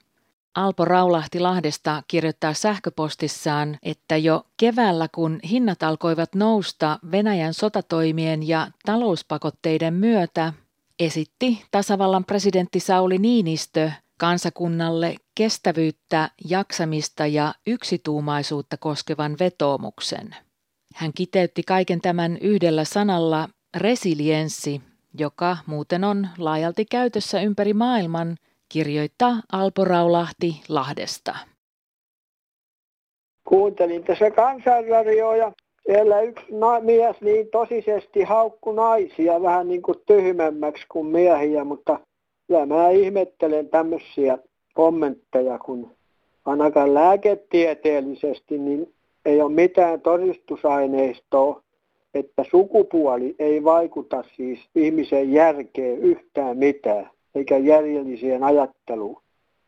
Alpo 0.56 0.86
Raulahti 0.86 1.40
Lahdesta 1.40 2.04
kirjoittaa 2.08 2.54
sähköpostissaan, 2.54 3.78
että 3.84 4.18
jo 4.18 4.46
keväällä 4.60 5.08
kun 5.16 5.40
hinnat 5.50 5.84
alkoivat 5.84 6.36
nousta 6.36 7.00
Venäjän 7.12 7.54
sotatoimien 7.54 8.48
ja 8.48 8.68
talouspakotteiden 8.86 9.94
myötä, 9.94 10.54
esitti 11.00 11.64
tasavallan 11.72 12.26
presidentti 12.26 12.80
Sauli 12.80 13.18
Niinistö 13.18 13.92
kansakunnalle 14.20 15.16
kestävyyttä, 15.36 16.30
jaksamista 16.50 17.26
ja 17.26 17.54
yksituumaisuutta 17.68 18.78
koskevan 18.78 19.36
vetoomuksen. 19.40 20.36
Hän 20.96 21.12
kiteytti 21.14 21.64
kaiken 21.64 22.02
tämän 22.02 22.38
yhdellä 22.42 22.84
sanalla 22.84 23.50
resilienssi, 23.78 24.82
joka 25.20 25.58
muuten 25.66 26.04
on 26.04 26.28
laajalti 26.38 26.86
käytössä 26.86 27.42
ympäri 27.42 27.74
maailman, 27.74 28.38
kirjoittaa 28.70 29.42
Alpo 29.52 29.86
Raulahti 29.86 30.62
Lahdesta. 30.70 31.36
Kuuntelin 33.44 34.04
tässä 34.04 34.32
kansanradioa 34.32 35.36
ja 35.36 35.52
siellä 35.88 36.22
yksi 36.22 36.46
na- 36.50 36.80
mies 36.80 37.22
niin 37.22 37.48
tosisesti 37.52 38.24
haukku 38.24 38.72
naisia 38.72 39.42
vähän 39.42 39.68
niin 39.68 39.82
kuin 39.82 39.98
tyhmemmäksi 40.06 40.86
kuin 40.90 41.06
miehiä, 41.06 41.64
mutta 41.64 42.00
kyllä 42.48 42.66
mä 42.66 42.90
ihmettelen 42.90 43.70
tämmöisiä 43.70 44.38
kommentteja, 44.74 45.60
kun 45.60 45.92
ainakaan 46.46 46.94
lääketieteellisesti 46.94 48.58
niin 48.58 48.94
ei 49.26 49.42
ole 49.42 49.52
mitään 49.52 50.02
todistusaineistoa, 50.02 51.62
että 52.14 52.44
sukupuoli 52.52 53.36
ei 53.40 53.64
vaikuta 53.64 54.24
siis 54.36 54.60
ihmisen 54.76 55.34
järkeen 55.34 55.98
yhtään 55.98 56.58
mitään, 56.58 57.10
eikä 57.36 57.58
järjelliseen 57.58 58.44
ajatteluun. 58.44 59.22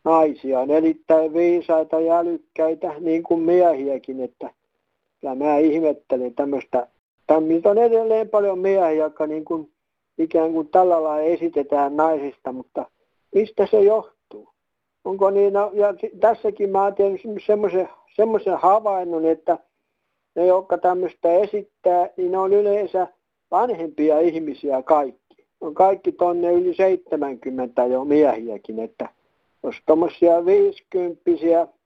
Naisia 0.03 0.59
on 0.59 0.71
erittäin 0.71 1.33
viisaita 1.33 1.99
ja 1.99 2.17
älykkäitä, 2.17 2.93
niin 2.99 3.23
kuin 3.23 3.41
miehiäkin, 3.41 4.21
että 4.21 4.49
ja 5.21 5.35
mä 5.35 5.57
ihmettelen 5.57 6.35
tämmöistä, 6.35 6.87
tämmöistä 7.27 7.69
on 7.69 7.77
edelleen 7.77 8.29
paljon 8.29 8.59
miehiä, 8.59 8.91
jotka 8.91 9.27
niin 9.27 9.45
kuin 9.45 9.71
ikään 10.17 10.53
kuin 10.53 10.67
tällä 10.67 11.03
lailla 11.03 11.21
esitetään 11.21 11.95
naisista, 11.95 12.51
mutta 12.51 12.85
mistä 13.35 13.67
se 13.71 13.81
johtuu? 13.81 14.49
Onko 15.05 15.29
niin, 15.29 15.53
no, 15.53 15.71
ja 15.73 15.93
tässäkin 16.19 16.69
mä 16.69 16.83
oon 16.83 16.95
semmoisen, 17.45 17.89
semmoisen 18.15 18.57
havainnon, 18.57 19.25
että 19.25 19.59
ne, 20.35 20.45
jotka 20.45 20.77
tämmöistä 20.77 21.33
esittää, 21.33 22.09
niin 22.17 22.31
ne 22.31 22.37
on 22.37 22.53
yleensä 22.53 23.07
vanhempia 23.51 24.19
ihmisiä 24.19 24.83
kaikki. 24.83 25.45
On 25.61 25.73
kaikki 25.73 26.11
tonne 26.11 26.53
yli 26.53 26.75
70 26.75 27.85
jo 27.85 28.05
miehiäkin, 28.05 28.79
että 28.79 29.09
jos 29.63 29.75
tuommoisia 29.85 30.45
50 30.45 31.21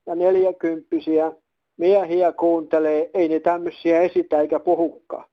ja 0.06 0.15
40 0.15 0.96
miehiä 1.84 2.32
kuuntelee, 2.32 3.10
ei 3.13 3.28
ne 3.28 3.39
tämmöisiä 3.39 4.02
esitä 4.02 4.41
eikä 4.41 4.60
puhukaan. 4.60 5.26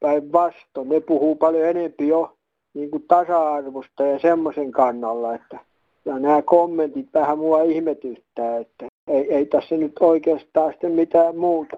Päinvastoin, 0.00 0.88
ne 0.88 1.00
puhuu 1.00 1.36
paljon 1.36 1.64
enempi 1.64 2.08
jo 2.08 2.36
niin 2.74 2.90
kuin 2.90 3.04
tasa-arvosta 3.08 4.02
ja 4.02 4.18
semmoisen 4.18 4.72
kannalla, 4.72 5.34
että 5.34 5.58
ja 6.04 6.18
nämä 6.18 6.42
kommentit 6.42 7.08
vähän 7.14 7.38
mua 7.38 7.62
ihmetyttää, 7.62 8.58
että 8.58 8.86
ei, 9.08 9.34
ei 9.34 9.46
tässä 9.46 9.76
nyt 9.76 9.92
oikeastaan 10.00 10.72
sitten 10.72 10.92
mitään 10.92 11.36
muuta. 11.36 11.76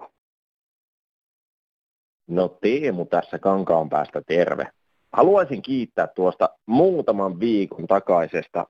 No 2.27 2.47
Teemu 2.47 3.05
tässä 3.05 3.39
kankaan 3.39 3.89
päästä 3.89 4.21
terve. 4.27 4.67
Haluaisin 5.13 5.61
kiittää 5.61 6.07
tuosta 6.07 6.49
muutaman 6.65 7.39
viikon 7.39 7.87
takaisesta 7.87 8.65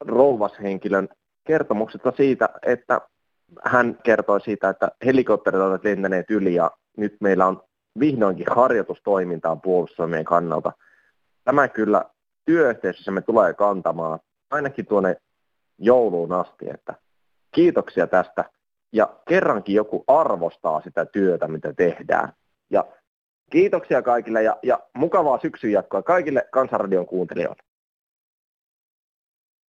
rouvashenkilön 0.00 1.08
kertomuksesta 1.46 2.12
siitä, 2.16 2.48
että 2.66 3.00
hän 3.64 3.98
kertoi 4.02 4.40
siitä, 4.40 4.68
että 4.68 4.90
helikopterit 5.04 5.60
ovat 5.60 5.84
lentäneet 5.84 6.30
yli 6.30 6.54
ja 6.54 6.70
nyt 6.96 7.16
meillä 7.20 7.46
on 7.46 7.62
vihdoinkin 8.00 8.46
harjoitustoimintaa 8.50 9.56
puolustusvoimien 9.56 10.24
kannalta. 10.24 10.72
Tämä 11.44 11.68
kyllä 11.68 12.04
työyhteisössämme 12.44 13.20
tulee 13.20 13.54
kantamaan 13.54 14.18
ainakin 14.50 14.86
tuonne 14.86 15.16
jouluun 15.78 16.32
asti, 16.32 16.70
että 16.70 16.94
kiitoksia 17.54 18.06
tästä. 18.06 18.44
Ja 18.92 19.16
kerrankin 19.28 19.74
joku 19.74 20.04
arvostaa 20.06 20.80
sitä 20.80 21.06
työtä, 21.06 21.48
mitä 21.48 21.72
tehdään. 21.72 22.32
Ja 22.70 22.84
kiitoksia 23.50 24.02
kaikille 24.02 24.42
ja, 24.42 24.56
ja 24.62 24.80
mukavaa 24.94 25.38
syksyn 25.42 25.72
jatkoa 25.72 26.02
kaikille 26.02 26.48
Kansanradion 26.50 27.06
kuuntelijoille. 27.06 27.62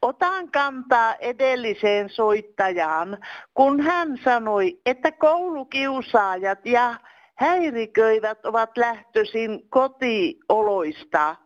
Otan 0.03 0.51
kantaa 0.51 1.15
edelliseen 1.15 2.11
soittajaan, 2.11 3.19
kun 3.55 3.81
hän 3.81 4.19
sanoi, 4.25 4.81
että 4.87 5.13
koulukiusaajat 5.13 6.67
ja 6.67 6.95
häiriköivät 7.35 8.47
ovat 8.47 8.77
lähtöisin 8.77 9.69
kotioloista. 9.71 11.37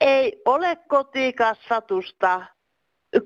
Ei 0.00 0.42
ole 0.44 0.76
kotikasvatusta. 0.88 2.42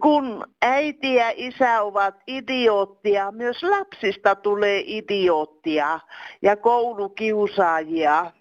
Kun 0.03 0.45
äiti 0.63 1.15
ja 1.15 1.33
isä 1.35 1.83
ovat 1.83 2.15
idioottia, 2.27 3.33
myös 3.33 3.63
lapsista 3.63 4.35
tulee 4.35 4.83
idioottia 4.87 6.01
ja 6.43 6.57
koulukiusaajia. 6.57 8.33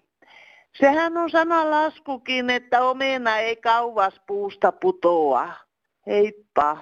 Sehän 0.78 1.16
on 1.16 1.30
sama 1.30 1.70
laskukin, 1.70 2.50
että 2.50 2.82
omena 2.82 3.38
ei 3.38 3.56
kauas 3.56 4.20
puusta 4.26 4.72
putoa. 4.72 5.65
Heippa. 6.06 6.76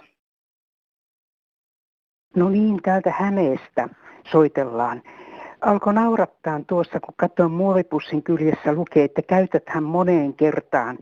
No 2.36 2.48
niin, 2.48 2.82
täältä 2.82 3.10
Hämeestä 3.10 3.88
soitellaan. 4.32 5.02
Alkoi 5.60 5.94
naurattaa 5.94 6.60
tuossa, 6.66 7.00
kun 7.00 7.14
katsoin 7.16 7.50
muovipussin 7.50 8.22
kyljessä 8.22 8.72
lukee, 8.72 9.04
että 9.04 9.22
käytäthän 9.22 9.82
moneen 9.82 10.34
kertaan 10.34 10.98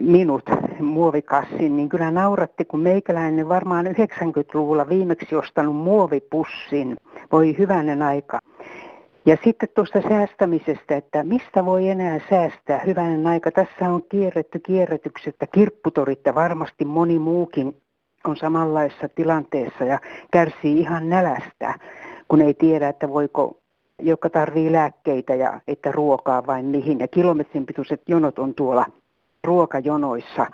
minut 0.00 0.44
muovikassin, 0.80 1.76
niin 1.76 1.88
kyllä 1.88 2.10
nauratti, 2.10 2.64
kun 2.64 2.80
meikäläinen 2.80 3.48
varmaan 3.48 3.86
90-luvulla 3.86 4.88
viimeksi 4.88 5.34
ostanut 5.36 5.76
muovipussin. 5.76 6.96
Voi 7.32 7.58
hyvänen 7.58 8.02
aika. 8.02 8.38
Ja 9.28 9.36
sitten 9.44 9.68
tuosta 9.74 10.02
säästämisestä, 10.08 10.96
että 10.96 11.22
mistä 11.22 11.64
voi 11.64 11.88
enää 11.88 12.20
säästää, 12.30 12.78
hyvänen 12.86 13.26
aika. 13.26 13.50
Tässä 13.50 13.90
on 13.90 14.02
kierretty 14.08 14.58
kierrätyksettä, 14.58 15.46
kirpputorit 15.46 16.20
ja 16.24 16.34
varmasti 16.34 16.84
moni 16.84 17.18
muukin 17.18 17.76
on 18.24 18.36
samanlaisessa 18.36 19.08
tilanteessa 19.08 19.84
ja 19.84 19.98
kärsii 20.32 20.80
ihan 20.80 21.08
nälästä, 21.08 21.74
kun 22.28 22.40
ei 22.40 22.54
tiedä, 22.54 22.88
että 22.88 23.08
voiko, 23.08 23.58
joka 23.98 24.30
tarvii 24.30 24.72
lääkkeitä 24.72 25.34
ja 25.34 25.60
että 25.68 25.92
ruokaa 25.92 26.46
vai 26.46 26.62
mihin. 26.62 26.98
Ja 26.98 27.08
kilometrin 27.08 27.66
pituiset 27.66 28.02
jonot 28.06 28.38
on 28.38 28.54
tuolla 28.54 28.86
ruokajonoissa 29.44 30.46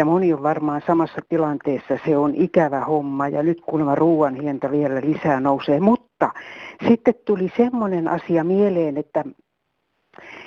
ja 0.00 0.04
moni 0.04 0.32
on 0.32 0.42
varmaan 0.42 0.82
samassa 0.86 1.20
tilanteessa, 1.28 1.98
se 2.04 2.16
on 2.16 2.34
ikävä 2.34 2.80
homma 2.80 3.28
ja 3.28 3.42
nyt 3.42 3.60
kuulemma 3.60 3.94
ruoan 3.94 4.34
hienta 4.34 4.70
vielä 4.70 5.00
lisää 5.00 5.40
nousee. 5.40 5.80
Mutta 5.80 6.32
sitten 6.88 7.14
tuli 7.24 7.52
semmoinen 7.56 8.08
asia 8.08 8.44
mieleen, 8.44 8.96
että, 8.96 9.24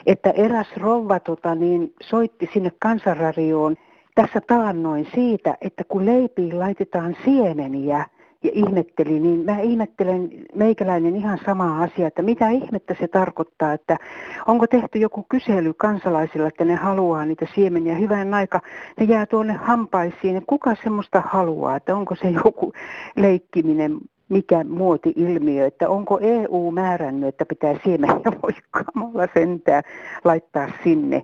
että 0.06 0.30
eräs 0.30 0.68
rouva 0.78 1.20
tota, 1.20 1.56
niin, 1.56 1.94
soitti 2.02 2.50
sinne 2.54 2.72
kansanradioon 2.80 3.76
tässä 4.16 4.42
taannoin 4.48 5.08
siitä, 5.16 5.58
että 5.62 5.84
kun 5.84 6.06
leipiin 6.06 6.60
laitetaan 6.60 7.16
siemeniä, 7.26 8.06
ja 8.44 8.52
ihmetteli, 8.54 9.20
niin 9.20 9.46
mä 9.46 9.60
ihmettelen 9.60 10.30
meikäläinen 10.56 11.16
ihan 11.16 11.40
sama 11.46 11.84
asia, 11.84 12.08
että 12.08 12.22
mitä 12.22 12.50
ihmettä 12.50 12.96
se 13.00 13.08
tarkoittaa, 13.08 13.74
että 13.74 13.98
onko 14.46 14.68
tehty 14.68 15.00
joku 15.00 15.26
kysely 15.30 15.74
kansalaisilla, 15.74 16.48
että 16.48 16.66
ne 16.66 16.76
haluaa 16.76 17.26
niitä 17.26 17.48
siemeniä. 17.56 17.96
Hyvän 17.96 18.34
aika, 18.34 18.60
ne 19.00 19.06
jää 19.06 19.26
tuonne 19.26 19.54
hampaisiin, 19.54 20.44
kuka 20.48 20.76
semmoista 20.84 21.24
haluaa, 21.26 21.76
että 21.76 21.96
onko 21.96 22.16
se 22.16 22.30
joku 22.30 22.74
leikkiminen, 23.16 23.98
mikä 24.30 24.64
muoti-ilmiö, 24.64 25.66
että 25.66 25.90
onko 25.90 26.20
EU 26.22 26.72
määrännyt, 26.72 27.30
että 27.30 27.46
pitää 27.46 27.76
siemeniä 27.84 28.32
voikkaamalla 28.44 29.28
sentään 29.34 29.84
laittaa 30.24 30.68
sinne. 30.84 31.24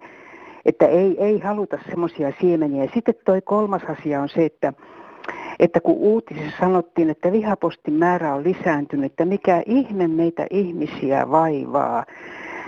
Että 0.65 0.87
ei, 0.87 1.23
ei 1.23 1.39
haluta 1.39 1.77
semmoisia 1.89 2.31
siemeniä. 2.41 2.89
Sitten 2.93 3.15
toi 3.25 3.41
kolmas 3.41 3.81
asia 3.83 4.21
on 4.21 4.29
se, 4.29 4.45
että 4.45 4.73
että 5.59 5.79
kun 5.81 5.95
uutisissa 5.95 6.59
sanottiin, 6.59 7.09
että 7.09 7.31
vihapostin 7.31 7.93
määrä 7.93 8.33
on 8.33 8.43
lisääntynyt, 8.43 9.11
että 9.11 9.25
mikä 9.25 9.63
ihme 9.65 10.07
meitä 10.07 10.47
ihmisiä 10.49 11.31
vaivaa, 11.31 12.05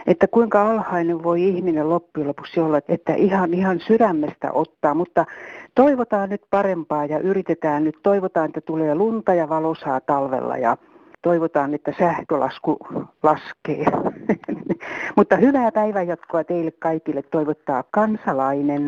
että 0.08 0.28
kuinka 0.28 0.72
alhainen 0.72 1.24
voi 1.24 1.44
ihminen 1.44 1.90
loppujen 1.90 2.28
lopuksi 2.28 2.60
olla, 2.60 2.80
että 2.88 3.14
ihan, 3.14 3.54
ihan 3.54 3.80
sydämestä 3.80 4.52
ottaa, 4.52 4.94
mutta 4.94 5.26
toivotaan 5.76 6.30
nyt 6.30 6.42
parempaa 6.50 7.06
ja 7.06 7.20
yritetään 7.20 7.84
nyt, 7.84 7.96
toivotaan, 8.04 8.46
että 8.46 8.62
tulee 8.62 8.96
lunta 8.96 9.34
ja 9.34 9.50
valosaa 9.50 10.02
talvella 10.02 10.58
ja 10.58 10.78
toivotaan, 11.22 11.74
että 11.74 11.94
sähkölasku 12.00 12.78
laskee. 13.24 13.86
mutta 15.18 15.36
hyvää 15.36 15.72
päivänjatkoa 15.72 16.44
teille 16.44 16.72
kaikille 16.72 17.22
toivottaa 17.22 17.84
kansalainen. 17.92 18.86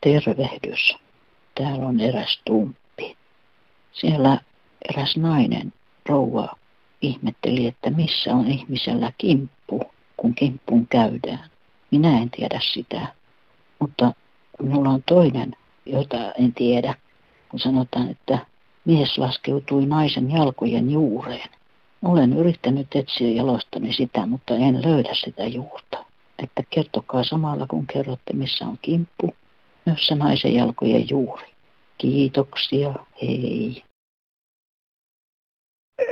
Tervehdys 0.00 1.07
täällä 1.58 1.86
on 1.86 2.00
eräs 2.00 2.40
tumppi. 2.44 3.16
Siellä 3.92 4.40
eräs 4.90 5.16
nainen, 5.16 5.72
rouva, 6.08 6.48
ihmetteli, 7.02 7.66
että 7.66 7.90
missä 7.90 8.34
on 8.34 8.46
ihmisellä 8.46 9.12
kimppu, 9.18 9.80
kun 10.16 10.34
kimppuun 10.34 10.86
käydään. 10.86 11.50
Minä 11.90 12.18
en 12.18 12.30
tiedä 12.30 12.60
sitä, 12.72 13.06
mutta 13.78 14.12
minulla 14.62 14.88
on 14.88 15.02
toinen, 15.06 15.56
jota 15.86 16.32
en 16.32 16.54
tiedä, 16.54 16.94
kun 17.48 17.60
sanotaan, 17.60 18.10
että 18.10 18.38
mies 18.84 19.18
laskeutui 19.18 19.86
naisen 19.86 20.30
jalkojen 20.30 20.90
juureen. 20.90 21.48
Olen 22.04 22.32
yrittänyt 22.32 22.86
etsiä 22.94 23.28
jalostani 23.28 23.92
sitä, 23.92 24.26
mutta 24.26 24.54
en 24.56 24.82
löydä 24.82 25.14
sitä 25.14 25.46
juurta. 25.46 26.04
Että 26.42 26.62
kertokaa 26.70 27.24
samalla, 27.24 27.66
kun 27.66 27.86
kerrotte, 27.86 28.32
missä 28.32 28.66
on 28.66 28.78
kimppu, 28.82 29.34
myös 29.88 30.06
se 30.06 30.14
naisen 30.14 30.54
jalkojen 30.54 31.08
juuri. 31.10 31.46
Kiitoksia, 31.98 32.94
hei. 33.22 33.84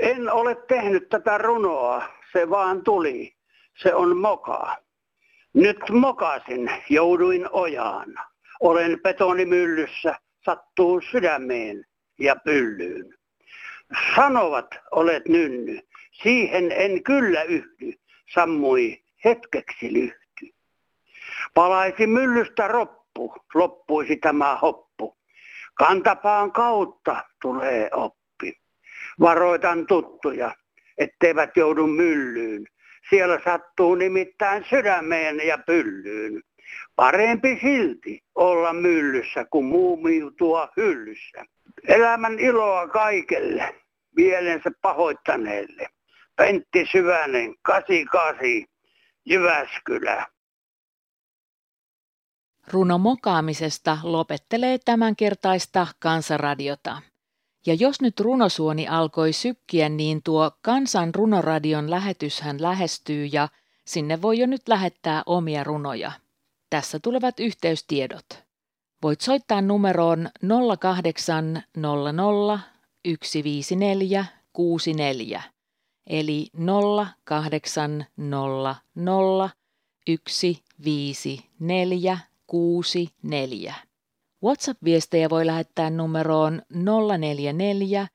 En 0.01 0.33
ole 0.33 0.55
tehnyt 0.55 1.09
tätä 1.09 1.39
runoa, 1.39 2.09
se 2.33 2.51
vaan 2.51 2.85
tuli. 2.85 3.35
Se 3.83 3.95
on 3.95 4.17
moka. 4.17 4.77
Nyt 5.55 5.77
mokasin, 5.91 6.71
jouduin 6.89 7.49
ojaan. 7.51 8.15
Olen 8.61 9.01
betonimyllyssä, 9.03 10.15
sattuu 10.45 11.01
sydämeen 11.11 11.85
ja 12.19 12.37
pyllyyn. 12.37 13.15
Sanovat, 14.17 14.67
olet 14.91 15.29
nynny, 15.29 15.81
siihen 16.23 16.73
en 16.73 17.03
kyllä 17.03 17.43
yhdy, 17.43 17.93
sammui 18.35 19.03
hetkeksi 19.25 19.93
lyhty. 19.93 20.55
Palaisi 21.55 22.07
myllystä 22.07 22.69
roppu, 22.69 22.96
loppuisi 23.55 24.17
tämä 24.17 24.57
hoppu. 24.57 25.17
Kantapaan 25.75 26.53
kautta 26.53 27.25
tulee 27.43 27.89
oppi. 27.93 28.53
Varoitan 29.21 29.87
tuttuja, 29.87 30.55
etteivät 30.99 31.57
joudu 31.57 31.87
myllyyn. 31.87 32.67
Siellä 33.11 33.41
sattuu 33.45 33.95
nimittäin 33.95 34.65
sydämeen 34.71 35.47
ja 35.47 35.59
pyllyyn. 35.59 36.43
Parempi 36.97 37.59
silti 37.61 38.21
olla 38.35 38.73
myllyssä 38.73 39.45
kuin 39.51 39.65
muumiutua 39.65 40.69
hyllyssä. 40.77 41.45
Elämän 41.89 42.39
iloa 42.39 42.89
kaikelle, 42.89 43.75
mielensä 44.17 44.71
pahoittaneelle. 44.83 45.89
Pentti 46.37 46.87
Syvänen, 46.93 47.55
88, 47.63 48.77
Jyväskylä. 49.25 50.27
Runo 52.71 52.99
mokaamisesta 52.99 53.99
lopettelee 54.03 54.79
tämänkertaista 54.85 55.87
kansanradiota. 55.99 57.03
Ja 57.67 57.75
jos 57.75 58.01
nyt 58.01 58.21
runosuoni 58.21 58.89
alkoi 58.89 59.33
sykkiä, 59.33 59.89
niin 59.89 60.23
tuo 60.23 60.51
Kansan 60.63 61.15
runoradion 61.15 61.91
lähetyshän 61.91 62.63
lähestyy 62.63 63.25
ja 63.25 63.49
sinne 63.85 64.23
voi 64.23 64.39
jo 64.39 64.47
nyt 64.47 64.69
lähettää 64.69 65.23
omia 65.27 65.65
runoja. 65.65 66.13
Tässä 66.71 66.99
tulevat 66.99 67.41
yhteystiedot. 67.41 68.27
Voit 69.03 69.21
soittaa 69.21 69.63
numeroon 69.63 70.29
0800 70.79 72.61
154 73.23 74.25
64 74.53 75.43
eli 76.07 76.51
0800 77.25 78.07
154 80.29 82.19
64. 82.47 83.75
WhatsApp-viestejä 84.45 85.31
voi 85.31 85.47
lähettää 85.47 85.91
numeroon 85.91 86.63
044 87.19 88.09